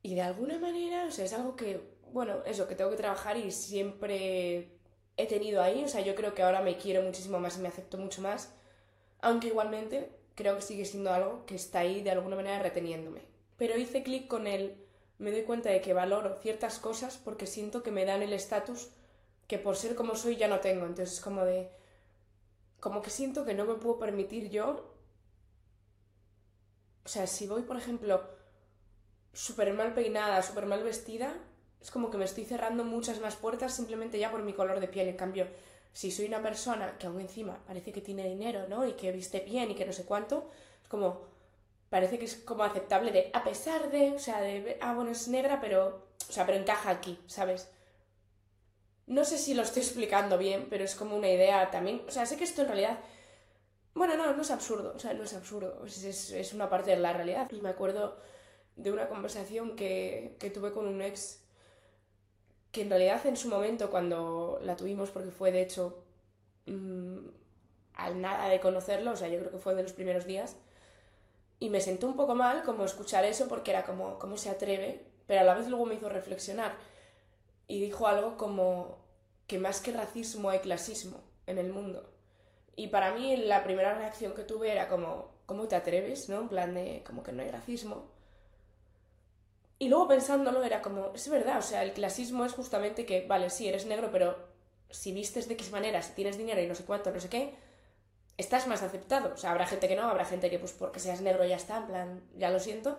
Y 0.03 0.13
de 0.13 0.21
alguna 0.21 0.59
manera, 0.59 1.05
o 1.07 1.11
sea, 1.11 1.25
es 1.25 1.33
algo 1.33 1.55
que, 1.55 1.81
bueno, 2.11 2.43
eso, 2.45 2.67
que 2.67 2.75
tengo 2.75 2.91
que 2.91 2.97
trabajar 2.97 3.37
y 3.37 3.49
siempre 3.49 4.77
he 5.17 5.25
tenido 5.25 5.63
ahí, 5.63 5.83
o 5.83 5.87
sea, 5.87 6.01
yo 6.01 6.13
creo 6.13 6.35
que 6.35 6.43
ahora 6.43 6.61
me 6.61 6.77
quiero 6.77 7.01
muchísimo 7.01 7.39
más 7.39 7.57
y 7.57 7.61
me 7.61 7.69
acepto 7.69 7.97
mucho 7.97 8.21
más, 8.21 8.53
aunque 9.19 9.47
igualmente 9.47 10.16
creo 10.37 10.55
que 10.55 10.61
sigue 10.61 10.85
siendo 10.85 11.11
algo 11.11 11.45
que 11.47 11.55
está 11.55 11.79
ahí 11.79 12.03
de 12.03 12.11
alguna 12.11 12.35
manera 12.35 12.59
reteniéndome. 12.59 13.21
Pero 13.57 13.75
hice 13.75 14.03
clic 14.03 14.27
con 14.27 14.45
él, 14.45 14.77
me 15.17 15.31
doy 15.31 15.41
cuenta 15.41 15.71
de 15.71 15.81
que 15.81 15.93
valoro 15.93 16.35
ciertas 16.35 16.77
cosas 16.77 17.17
porque 17.17 17.47
siento 17.47 17.81
que 17.81 17.89
me 17.89 18.05
dan 18.05 18.21
el 18.21 18.33
estatus 18.33 18.89
que 19.47 19.57
por 19.57 19.75
ser 19.75 19.95
como 19.95 20.15
soy 20.15 20.35
ya 20.35 20.47
no 20.47 20.59
tengo, 20.59 20.85
entonces 20.85 21.15
es 21.15 21.21
como 21.21 21.43
de... 21.43 21.71
como 22.79 23.01
que 23.01 23.09
siento 23.09 23.45
que 23.45 23.55
no 23.55 23.65
me 23.65 23.75
puedo 23.75 23.97
permitir 23.97 24.49
yo... 24.49 24.93
O 27.03 27.09
sea, 27.09 27.25
si 27.25 27.47
voy, 27.47 27.63
por 27.63 27.77
ejemplo, 27.77 28.21
súper 29.33 29.73
mal 29.73 29.93
peinada, 29.95 30.43
súper 30.43 30.67
mal 30.67 30.83
vestida, 30.83 31.33
es 31.81 31.89
como 31.89 32.11
que 32.11 32.17
me 32.17 32.25
estoy 32.25 32.45
cerrando 32.45 32.83
muchas 32.83 33.19
más 33.21 33.37
puertas 33.37 33.73
simplemente 33.73 34.19
ya 34.19 34.29
por 34.29 34.43
mi 34.43 34.53
color 34.53 34.81
de 34.81 34.87
piel. 34.87 35.07
En 35.07 35.17
cambio, 35.17 35.47
si 35.97 36.11
soy 36.11 36.27
una 36.27 36.43
persona 36.43 36.95
que 36.99 37.07
aún 37.07 37.19
encima 37.21 37.57
parece 37.65 37.91
que 37.91 38.01
tiene 38.01 38.23
dinero, 38.23 38.67
¿no? 38.67 38.85
Y 38.85 38.93
que 38.93 39.11
viste 39.11 39.39
bien 39.39 39.71
y 39.71 39.73
que 39.73 39.83
no 39.83 39.91
sé 39.91 40.05
cuánto, 40.05 40.47
es 40.83 40.87
como, 40.87 41.25
parece 41.89 42.19
que 42.19 42.25
es 42.25 42.35
como 42.35 42.63
aceptable 42.63 43.11
de, 43.11 43.31
a 43.33 43.43
pesar 43.43 43.89
de, 43.89 44.11
o 44.11 44.19
sea, 44.19 44.39
de, 44.41 44.77
ah, 44.79 44.93
bueno, 44.93 45.09
es 45.09 45.27
negra, 45.27 45.59
pero, 45.59 46.09
o 46.29 46.31
sea, 46.31 46.45
pero 46.45 46.59
encaja 46.59 46.91
aquí, 46.91 47.19
¿sabes? 47.25 47.71
No 49.07 49.25
sé 49.25 49.39
si 49.39 49.55
lo 49.55 49.63
estoy 49.63 49.81
explicando 49.81 50.37
bien, 50.37 50.67
pero 50.69 50.83
es 50.83 50.93
como 50.93 51.17
una 51.17 51.29
idea 51.31 51.71
también, 51.71 52.03
o 52.07 52.11
sea, 52.11 52.27
sé 52.27 52.37
que 52.37 52.43
esto 52.43 52.61
en 52.61 52.67
realidad, 52.67 52.99
bueno, 53.95 54.15
no, 54.15 54.31
no 54.35 54.41
es 54.43 54.51
absurdo, 54.51 54.93
o 54.95 54.99
sea, 54.99 55.15
no 55.15 55.23
es 55.23 55.33
absurdo, 55.33 55.83
es, 55.83 56.03
es, 56.03 56.29
es 56.29 56.53
una 56.53 56.69
parte 56.69 56.91
de 56.91 56.97
la 56.97 57.11
realidad. 57.11 57.49
Y 57.51 57.61
me 57.61 57.69
acuerdo 57.69 58.19
de 58.75 58.91
una 58.91 59.09
conversación 59.09 59.75
que, 59.75 60.35
que 60.39 60.51
tuve 60.51 60.71
con 60.71 60.87
un 60.87 61.01
ex 61.01 61.46
que 62.77 62.83
en 62.83 62.91
realidad 62.91 63.25
en 63.25 63.37
su 63.37 63.49
momento 63.49 63.89
cuando 63.89 64.59
la 64.61 64.75
tuvimos, 64.75 65.09
porque 65.09 65.31
fue 65.31 65.51
de 65.51 65.63
hecho 65.63 66.03
mmm, 66.67 67.25
al 67.95 68.21
nada 68.21 68.49
de 68.49 68.59
conocerlo, 68.59 69.13
o 69.13 69.15
sea, 69.15 69.29
yo 69.29 69.39
creo 69.39 69.49
que 69.49 69.57
fue 69.57 69.73
de 69.73 69.81
los 69.81 69.93
primeros 69.93 70.27
días, 70.27 70.57
y 71.59 71.71
me 71.71 71.81
sentó 71.81 72.05
un 72.05 72.15
poco 72.15 72.35
mal 72.35 72.61
como 72.61 72.85
escuchar 72.85 73.25
eso 73.25 73.47
porque 73.47 73.71
era 73.71 73.83
como, 73.83 74.19
¿cómo 74.19 74.37
se 74.37 74.51
atreve? 74.51 75.07
Pero 75.25 75.41
a 75.41 75.43
la 75.43 75.55
vez 75.55 75.67
luego 75.69 75.87
me 75.87 75.95
hizo 75.95 76.07
reflexionar 76.07 76.75
y 77.67 77.81
dijo 77.81 78.05
algo 78.05 78.37
como 78.37 78.99
que 79.47 79.57
más 79.57 79.81
que 79.81 79.91
racismo 79.91 80.51
hay 80.51 80.59
clasismo 80.59 81.23
en 81.47 81.57
el 81.57 81.73
mundo. 81.73 82.07
Y 82.75 82.89
para 82.89 83.11
mí 83.15 83.37
la 83.37 83.63
primera 83.63 83.95
reacción 83.95 84.35
que 84.35 84.43
tuve 84.43 84.71
era 84.71 84.87
como, 84.87 85.31
¿cómo 85.47 85.67
te 85.67 85.75
atreves? 85.75 86.29
¿No? 86.29 86.41
En 86.41 86.47
plan 86.47 86.75
de, 86.75 87.01
como 87.07 87.23
que 87.23 87.31
no 87.31 87.41
hay 87.41 87.49
racismo. 87.49 88.05
Y 89.79 89.89
luego 89.89 90.07
pensándolo 90.07 90.63
era 90.63 90.81
como, 90.81 91.11
es 91.13 91.29
verdad, 91.29 91.59
o 91.59 91.61
sea, 91.61 91.83
el 91.83 91.93
clasismo 91.93 92.45
es 92.45 92.53
justamente 92.53 93.05
que, 93.05 93.27
vale, 93.27 93.49
sí, 93.49 93.67
eres 93.67 93.85
negro, 93.85 94.09
pero 94.11 94.35
si 94.89 95.11
vistes 95.11 95.47
de 95.47 95.53
X 95.53 95.71
manera, 95.71 96.01
si 96.01 96.13
tienes 96.13 96.37
dinero 96.37 96.61
y 96.61 96.67
no 96.67 96.75
sé 96.75 96.83
cuánto, 96.85 97.11
no 97.11 97.19
sé 97.19 97.29
qué, 97.29 97.53
estás 98.37 98.67
más 98.67 98.83
aceptado. 98.83 99.33
O 99.33 99.37
sea, 99.37 99.51
habrá 99.51 99.67
gente 99.67 99.87
que 99.87 99.95
no, 99.95 100.03
habrá 100.03 100.25
gente 100.25 100.49
que 100.49 100.59
pues 100.59 100.71
porque 100.71 100.99
seas 100.99 101.21
negro 101.21 101.45
ya 101.45 101.55
está, 101.55 101.77
en 101.77 101.87
plan, 101.87 102.23
ya 102.35 102.49
lo 102.49 102.59
siento. 102.59 102.97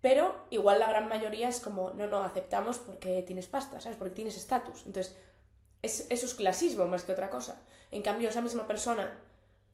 Pero 0.00 0.46
igual 0.50 0.80
la 0.80 0.88
gran 0.88 1.08
mayoría 1.08 1.48
es 1.48 1.60
como, 1.60 1.90
no, 1.90 2.06
no, 2.08 2.22
aceptamos 2.24 2.78
porque 2.78 3.22
tienes 3.22 3.46
pasta, 3.46 3.80
¿sabes? 3.80 3.96
Porque 3.96 4.14
tienes 4.14 4.36
estatus. 4.36 4.84
Entonces, 4.84 5.16
es, 5.80 6.06
eso 6.10 6.26
es 6.26 6.34
clasismo 6.34 6.86
más 6.86 7.04
que 7.04 7.12
otra 7.12 7.30
cosa. 7.30 7.62
En 7.90 8.02
cambio, 8.02 8.28
esa 8.28 8.40
misma 8.40 8.66
persona, 8.66 9.16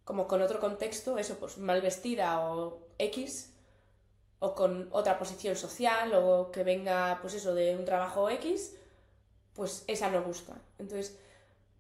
como 0.04 0.28
con 0.28 0.42
otro 0.42 0.60
contexto, 0.60 1.16
eso, 1.18 1.38
pues 1.38 1.56
mal 1.56 1.80
vestida 1.80 2.40
o 2.50 2.88
X, 2.98 3.54
o 4.40 4.54
con 4.54 4.88
otra 4.92 5.18
posición 5.18 5.56
social 5.56 6.14
o 6.14 6.50
que 6.50 6.62
venga, 6.62 7.18
pues 7.20 7.34
eso, 7.34 7.54
de 7.54 7.76
un 7.76 7.84
trabajo 7.84 8.30
X, 8.30 8.76
pues 9.54 9.84
esa 9.86 10.10
no 10.10 10.22
gusta. 10.22 10.60
Entonces, 10.78 11.18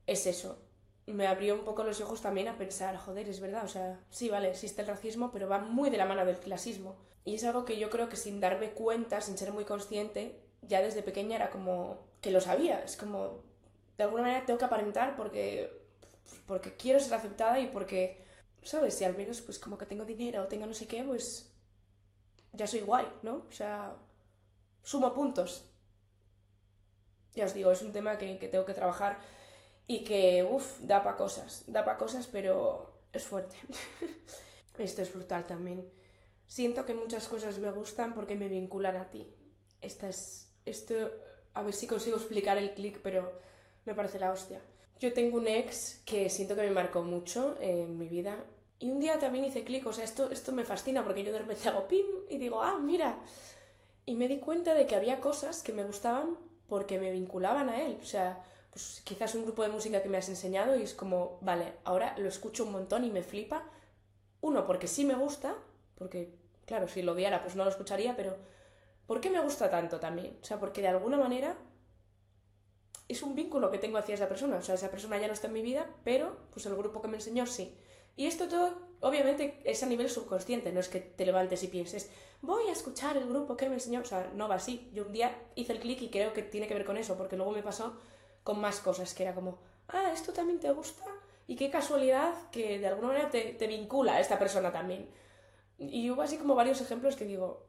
es 0.06 0.26
eso. 0.26 0.58
Me 1.06 1.26
abrió 1.26 1.54
un 1.54 1.64
poco 1.64 1.84
los 1.84 2.00
ojos 2.00 2.20
también 2.20 2.48
a 2.48 2.58
pensar, 2.58 2.96
joder, 2.96 3.28
es 3.28 3.40
verdad, 3.40 3.64
o 3.64 3.68
sea, 3.68 4.00
sí, 4.10 4.28
vale, 4.28 4.50
existe 4.50 4.82
el 4.82 4.88
racismo, 4.88 5.30
pero 5.30 5.48
va 5.48 5.58
muy 5.58 5.88
de 5.90 5.96
la 5.96 6.04
mano 6.04 6.26
del 6.26 6.38
clasismo. 6.38 6.96
Y 7.24 7.36
es 7.36 7.44
algo 7.44 7.64
que 7.64 7.78
yo 7.78 7.90
creo 7.90 8.08
que 8.08 8.16
sin 8.16 8.40
darme 8.40 8.70
cuenta, 8.70 9.20
sin 9.20 9.38
ser 9.38 9.52
muy 9.52 9.64
consciente, 9.64 10.40
ya 10.62 10.82
desde 10.82 11.02
pequeña 11.02 11.36
era 11.36 11.50
como 11.50 11.98
que 12.20 12.30
lo 12.30 12.40
sabía. 12.40 12.82
Es 12.84 12.96
como, 12.96 13.42
de 13.96 14.04
alguna 14.04 14.22
manera 14.22 14.44
tengo 14.44 14.58
que 14.58 14.64
aparentar 14.64 15.16
porque, 15.16 15.70
porque 16.46 16.74
quiero 16.76 17.00
ser 17.00 17.14
aceptada 17.14 17.60
y 17.60 17.68
porque, 17.68 18.22
¿sabes? 18.62 18.94
Si 18.94 19.04
al 19.04 19.16
menos 19.16 19.40
pues 19.40 19.58
como 19.58 19.78
que 19.78 19.86
tengo 19.86 20.04
dinero 20.04 20.42
o 20.42 20.46
tengo 20.46 20.66
no 20.66 20.74
sé 20.74 20.86
qué, 20.86 21.02
pues 21.04 21.47
ya 22.52 22.66
soy 22.66 22.80
guay, 22.80 23.06
¿no? 23.22 23.46
O 23.48 23.52
sea, 23.52 23.96
sumo 24.82 25.12
puntos. 25.12 25.64
Ya 27.34 27.44
os 27.44 27.54
digo, 27.54 27.70
es 27.70 27.82
un 27.82 27.92
tema 27.92 28.18
que, 28.18 28.34
tengo 28.48 28.64
que 28.64 28.74
trabajar 28.74 29.18
y 29.86 30.04
que, 30.04 30.46
uff, 30.48 30.80
da 30.80 31.02
para 31.02 31.16
cosas, 31.16 31.64
da 31.66 31.84
para 31.84 31.98
cosas, 31.98 32.26
pero 32.26 33.02
es 33.12 33.24
fuerte. 33.24 33.56
Esto 34.78 35.02
es 35.02 35.12
brutal 35.12 35.46
también. 35.46 35.88
Siento 36.46 36.84
que 36.86 36.94
muchas 36.94 37.28
cosas 37.28 37.58
me 37.58 37.70
gustan 37.70 38.14
porque 38.14 38.34
me 38.34 38.48
vinculan 38.48 38.96
a 38.96 39.10
ti. 39.10 39.34
Esta 39.80 40.08
es, 40.08 40.50
esto, 40.64 40.94
a 41.54 41.62
ver 41.62 41.74
si 41.74 41.86
consigo 41.86 42.16
explicar 42.16 42.56
el 42.58 42.74
clic, 42.74 43.00
pero 43.02 43.38
me 43.84 43.94
parece 43.94 44.18
la 44.18 44.32
hostia. 44.32 44.60
Yo 44.98 45.12
tengo 45.12 45.36
un 45.36 45.46
ex 45.46 46.00
que 46.04 46.30
siento 46.30 46.56
que 46.56 46.62
me 46.62 46.70
marcó 46.70 47.02
mucho 47.02 47.56
en 47.60 47.98
mi 47.98 48.08
vida 48.08 48.44
y 48.80 48.90
un 48.90 49.00
día 49.00 49.18
también 49.18 49.44
hice 49.44 49.64
clic, 49.64 49.86
o 49.86 49.92
sea, 49.92 50.04
esto, 50.04 50.30
esto 50.30 50.52
me 50.52 50.64
fascina 50.64 51.02
porque 51.02 51.24
yo 51.24 51.32
de 51.32 51.40
repente 51.40 51.68
hago 51.68 51.88
pim 51.88 52.06
y 52.28 52.38
digo, 52.38 52.62
ah, 52.62 52.78
mira. 52.78 53.18
Y 54.06 54.14
me 54.14 54.28
di 54.28 54.38
cuenta 54.38 54.74
de 54.74 54.86
que 54.86 54.94
había 54.94 55.20
cosas 55.20 55.62
que 55.62 55.72
me 55.72 55.84
gustaban 55.84 56.36
porque 56.68 56.98
me 56.98 57.10
vinculaban 57.10 57.68
a 57.68 57.82
él. 57.82 57.98
O 58.00 58.04
sea, 58.04 58.42
pues 58.70 59.02
quizás 59.04 59.34
un 59.34 59.44
grupo 59.44 59.62
de 59.62 59.68
música 59.68 60.02
que 60.02 60.08
me 60.08 60.18
has 60.18 60.28
enseñado 60.28 60.76
y 60.76 60.82
es 60.82 60.94
como, 60.94 61.38
vale, 61.40 61.74
ahora 61.84 62.16
lo 62.18 62.28
escucho 62.28 62.64
un 62.64 62.72
montón 62.72 63.04
y 63.04 63.10
me 63.10 63.22
flipa. 63.22 63.64
Uno, 64.40 64.64
porque 64.66 64.86
sí 64.86 65.04
me 65.04 65.14
gusta, 65.14 65.56
porque, 65.96 66.34
claro, 66.64 66.86
si 66.86 67.02
lo 67.02 67.12
odiara 67.12 67.42
pues 67.42 67.56
no 67.56 67.64
lo 67.64 67.70
escucharía, 67.70 68.16
pero 68.16 68.36
¿por 69.06 69.20
qué 69.20 69.30
me 69.30 69.40
gusta 69.40 69.68
tanto 69.68 69.98
también? 69.98 70.38
O 70.40 70.44
sea, 70.44 70.60
porque 70.60 70.82
de 70.82 70.88
alguna 70.88 71.18
manera 71.18 71.56
es 73.08 73.22
un 73.22 73.34
vínculo 73.34 73.70
que 73.70 73.78
tengo 73.78 73.98
hacia 73.98 74.14
esa 74.14 74.28
persona. 74.28 74.56
O 74.56 74.62
sea, 74.62 74.76
esa 74.76 74.90
persona 74.90 75.18
ya 75.18 75.26
no 75.26 75.32
está 75.32 75.48
en 75.48 75.54
mi 75.54 75.62
vida, 75.62 75.90
pero 76.04 76.36
pues 76.52 76.64
el 76.66 76.76
grupo 76.76 77.02
que 77.02 77.08
me 77.08 77.16
enseñó 77.16 77.44
sí. 77.46 77.76
Y 78.18 78.26
esto 78.26 78.48
todo, 78.48 78.76
obviamente, 79.00 79.62
es 79.64 79.80
a 79.84 79.86
nivel 79.86 80.10
subconsciente, 80.10 80.72
no 80.72 80.80
es 80.80 80.88
que 80.88 80.98
te 80.98 81.24
levantes 81.24 81.62
y 81.62 81.68
pienses, 81.68 82.10
voy 82.42 82.68
a 82.68 82.72
escuchar 82.72 83.16
el 83.16 83.28
grupo 83.28 83.56
que 83.56 83.68
me 83.68 83.76
enseñó, 83.76 84.00
o 84.00 84.04
sea, 84.04 84.32
no 84.34 84.48
va 84.48 84.56
así. 84.56 84.90
Yo 84.92 85.06
un 85.06 85.12
día 85.12 85.40
hice 85.54 85.74
el 85.74 85.78
clic 85.78 86.02
y 86.02 86.10
creo 86.10 86.32
que 86.32 86.42
tiene 86.42 86.66
que 86.66 86.74
ver 86.74 86.84
con 86.84 86.96
eso, 86.96 87.16
porque 87.16 87.36
luego 87.36 87.52
me 87.52 87.62
pasó 87.62 87.96
con 88.42 88.60
más 88.60 88.80
cosas, 88.80 89.14
que 89.14 89.22
era 89.22 89.36
como, 89.36 89.60
ah, 89.86 90.10
esto 90.12 90.32
también 90.32 90.58
te 90.58 90.68
gusta, 90.72 91.04
y 91.46 91.54
qué 91.54 91.70
casualidad 91.70 92.34
que 92.50 92.80
de 92.80 92.88
alguna 92.88 93.06
manera 93.06 93.30
te, 93.30 93.66
vincula 93.68 94.16
a 94.16 94.20
esta 94.20 94.36
persona 94.36 94.72
también. 94.72 95.08
Y 95.78 96.10
hubo 96.10 96.22
así 96.22 96.36
como 96.36 96.56
varios 96.56 96.80
ejemplos 96.80 97.14
que 97.14 97.24
digo, 97.24 97.68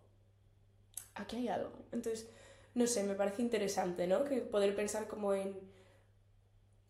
aquí 1.13 1.35
hay 1.35 1.49
algo. 1.49 1.73
Entonces, 1.91 2.27
no 2.73 2.87
sé, 2.87 3.03
me 3.03 3.13
parece 3.13 3.43
interesante, 3.43 4.07
¿no? 4.07 4.23
Que 4.23 4.41
poder 4.41 4.75
pensar 4.75 5.07
como 5.07 5.35
en 5.35 5.59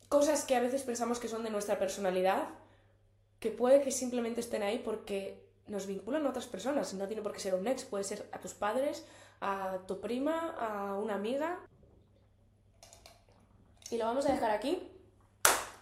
cosas 0.08 0.46
que 0.46 0.56
a 0.56 0.62
veces 0.62 0.84
pensamos 0.84 1.20
que 1.20 1.28
son 1.28 1.44
de 1.44 1.50
nuestra 1.50 1.78
personalidad, 1.78 2.48
que 3.40 3.52
puede 3.52 3.82
que 3.82 3.92
simplemente 3.92 4.42
estén 4.42 4.64
ahí 4.64 4.80
porque 4.80 5.48
nos 5.68 5.86
vinculan 5.86 6.26
a 6.26 6.30
otras 6.30 6.48
personas. 6.48 6.94
No 6.94 7.08
tiene 7.08 7.22
por 7.22 7.32
qué 7.32 7.40
ser 7.40 7.56
un 7.56 7.68
ex, 7.68 7.86
puede 7.86 8.04
ser 8.04 8.28
a 8.32 8.40
tus 8.40 8.54
padres, 8.54 9.06
a 9.42 9.80
tu 9.88 10.02
prima, 10.02 10.56
a 10.60 10.96
una 10.96 11.16
amiga. 11.16 11.60
Y 13.90 13.98
lo 13.98 14.06
vamos 14.06 14.26
a 14.28 14.34
dejar 14.34 14.52
aquí. 14.52 14.92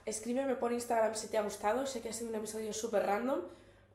Escríbeme 0.06 0.56
por 0.56 0.72
Instagram 0.72 1.16
si 1.16 1.28
te 1.28 1.38
ha 1.38 1.42
gustado. 1.42 1.86
Sé 1.86 2.02
que 2.02 2.10
ha 2.10 2.14
sido 2.14 2.30
un 2.30 2.36
episodio 2.36 2.72
súper 2.74 3.06
random, 3.06 3.42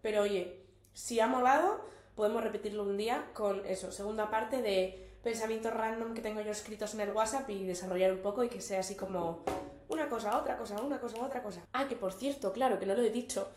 pero 0.03 0.23
oye, 0.23 0.67
si 0.93 1.21
ha 1.21 1.27
molado, 1.27 1.85
podemos 2.15 2.43
repetirlo 2.43 2.83
un 2.83 2.97
día 2.97 3.31
con 3.33 3.65
eso, 3.65 3.93
segunda 3.93 4.31
parte 4.31 4.61
de 4.61 5.09
pensamientos 5.23 5.73
random 5.73 6.15
que 6.15 6.21
tengo 6.21 6.41
yo 6.41 6.51
escritos 6.51 6.95
en 6.95 7.01
el 7.01 7.13
WhatsApp 7.13 7.49
y 7.49 7.65
desarrollar 7.65 8.13
un 8.13 8.21
poco 8.21 8.45
y 8.45 8.49
que 8.49 8.61
sea 8.61 8.81
así 8.81 8.97
como 8.97 9.45
una 9.93 10.09
cosa, 10.09 10.39
otra 10.39 10.57
cosa, 10.57 10.81
una 10.81 10.99
cosa, 10.99 11.23
otra 11.23 11.43
cosa. 11.43 11.63
Ah, 11.73 11.87
que 11.87 11.97
por 11.97 12.13
cierto, 12.13 12.53
claro, 12.53 12.79
que 12.79 12.87
no 12.87 12.95
lo 12.95 13.03
he 13.03 13.11
dicho, 13.11 13.49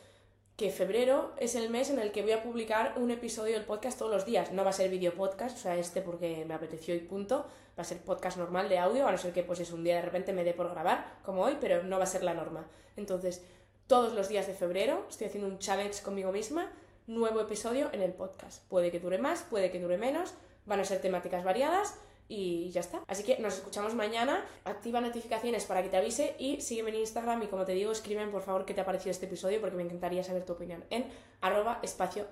que 0.58 0.69
febrero 0.69 1.34
es 1.38 1.56
el 1.56 1.69
mes 1.69 1.89
en 1.89 2.00
el 2.00 2.12
que 2.12 2.21
voy 2.21 2.34
a 2.34 2.43
publicar 2.43 2.93
un 2.98 3.12
episodio 3.12 3.54
del 3.54 3.65
podcast 3.65 3.98
todos 3.98 4.12
los 4.12 4.26
días. 4.26 4.52
No 4.52 4.63
va 4.63 4.69
a 4.69 4.74
ser 4.74 4.89
video 4.89 5.13
podcast, 5.13 5.58
o 5.58 5.62
sea, 5.62 5.76
este 5.78 6.02
porque 6.02 6.45
me 6.45 6.54
apeteció 6.54 6.93
y 6.95 7.00
punto. 7.00 7.45
Va 7.78 7.82
a 7.82 7.86
ser 7.86 8.00
podcast 8.00 8.38
normal 8.38 8.69
de 8.69 8.80
audio, 8.80 9.08
a 9.08 9.12
no 9.12 9.17
ser 9.17 9.34
que 9.34 9.43
pues 9.43 9.60
es 9.60 9.71
un 9.71 9.84
día 9.84 9.95
de 9.95 10.02
repente 10.02 10.32
me 10.32 10.45
dé 10.45 10.54
por 10.54 10.69
grabar, 10.69 11.19
como 11.24 11.41
hoy, 11.43 11.58
pero 11.60 11.84
no 11.84 11.98
va 11.98 12.04
a 12.04 12.08
ser 12.08 12.24
la 12.24 12.34
norma. 12.34 12.67
Entonces, 12.95 13.43
todos 13.88 14.13
los 14.13 14.30
días 14.30 14.48
de 14.48 14.54
febrero 14.54 15.06
estoy 15.10 15.28
haciendo 15.28 15.50
un 15.50 15.60
challenge 15.60 16.02
conmigo 16.02 16.32
misma, 16.32 16.71
nuevo 17.08 17.41
episodio 17.41 17.89
en 17.91 18.02
el 18.02 18.13
podcast. 18.13 18.63
Puede 18.69 18.91
que 18.91 19.02
dure 19.02 19.17
más, 19.17 19.43
puede 19.43 19.71
que 19.71 19.80
dure 19.80 19.98
menos, 19.98 20.34
van 20.65 20.80
a 20.80 20.86
ser 20.86 21.02
temáticas 21.02 21.43
variadas 21.43 21.95
y 22.28 22.70
ya 22.72 22.82
está. 22.82 23.04
Así 23.08 23.24
que 23.24 23.38
nos 23.40 23.56
escuchamos 23.56 23.94
mañana. 23.94 24.46
Activa 24.64 25.02
notificaciones 25.02 25.66
para 25.66 25.84
que 25.84 25.90
te 25.90 25.98
avise 25.98 26.36
y 26.40 26.62
sígueme 26.62 26.90
en 26.90 26.98
Instagram 26.98 27.44
y 27.44 27.48
como 27.48 27.66
te 27.66 27.74
digo, 27.74 27.92
escríbeme 27.92 28.32
por 28.32 28.42
favor 28.42 28.66
qué 28.66 28.74
te 28.74 28.82
ha 28.82 28.86
parecido 28.86 29.12
este 29.12 29.26
episodio 29.26 29.62
porque 29.62 29.76
me 29.76 29.84
encantaría 29.84 30.24
saber 30.24 30.46
tu 30.46 30.54
opinión 30.54 30.84
en 30.90 31.06
arroba 31.42 31.80
espacio. 31.84 32.28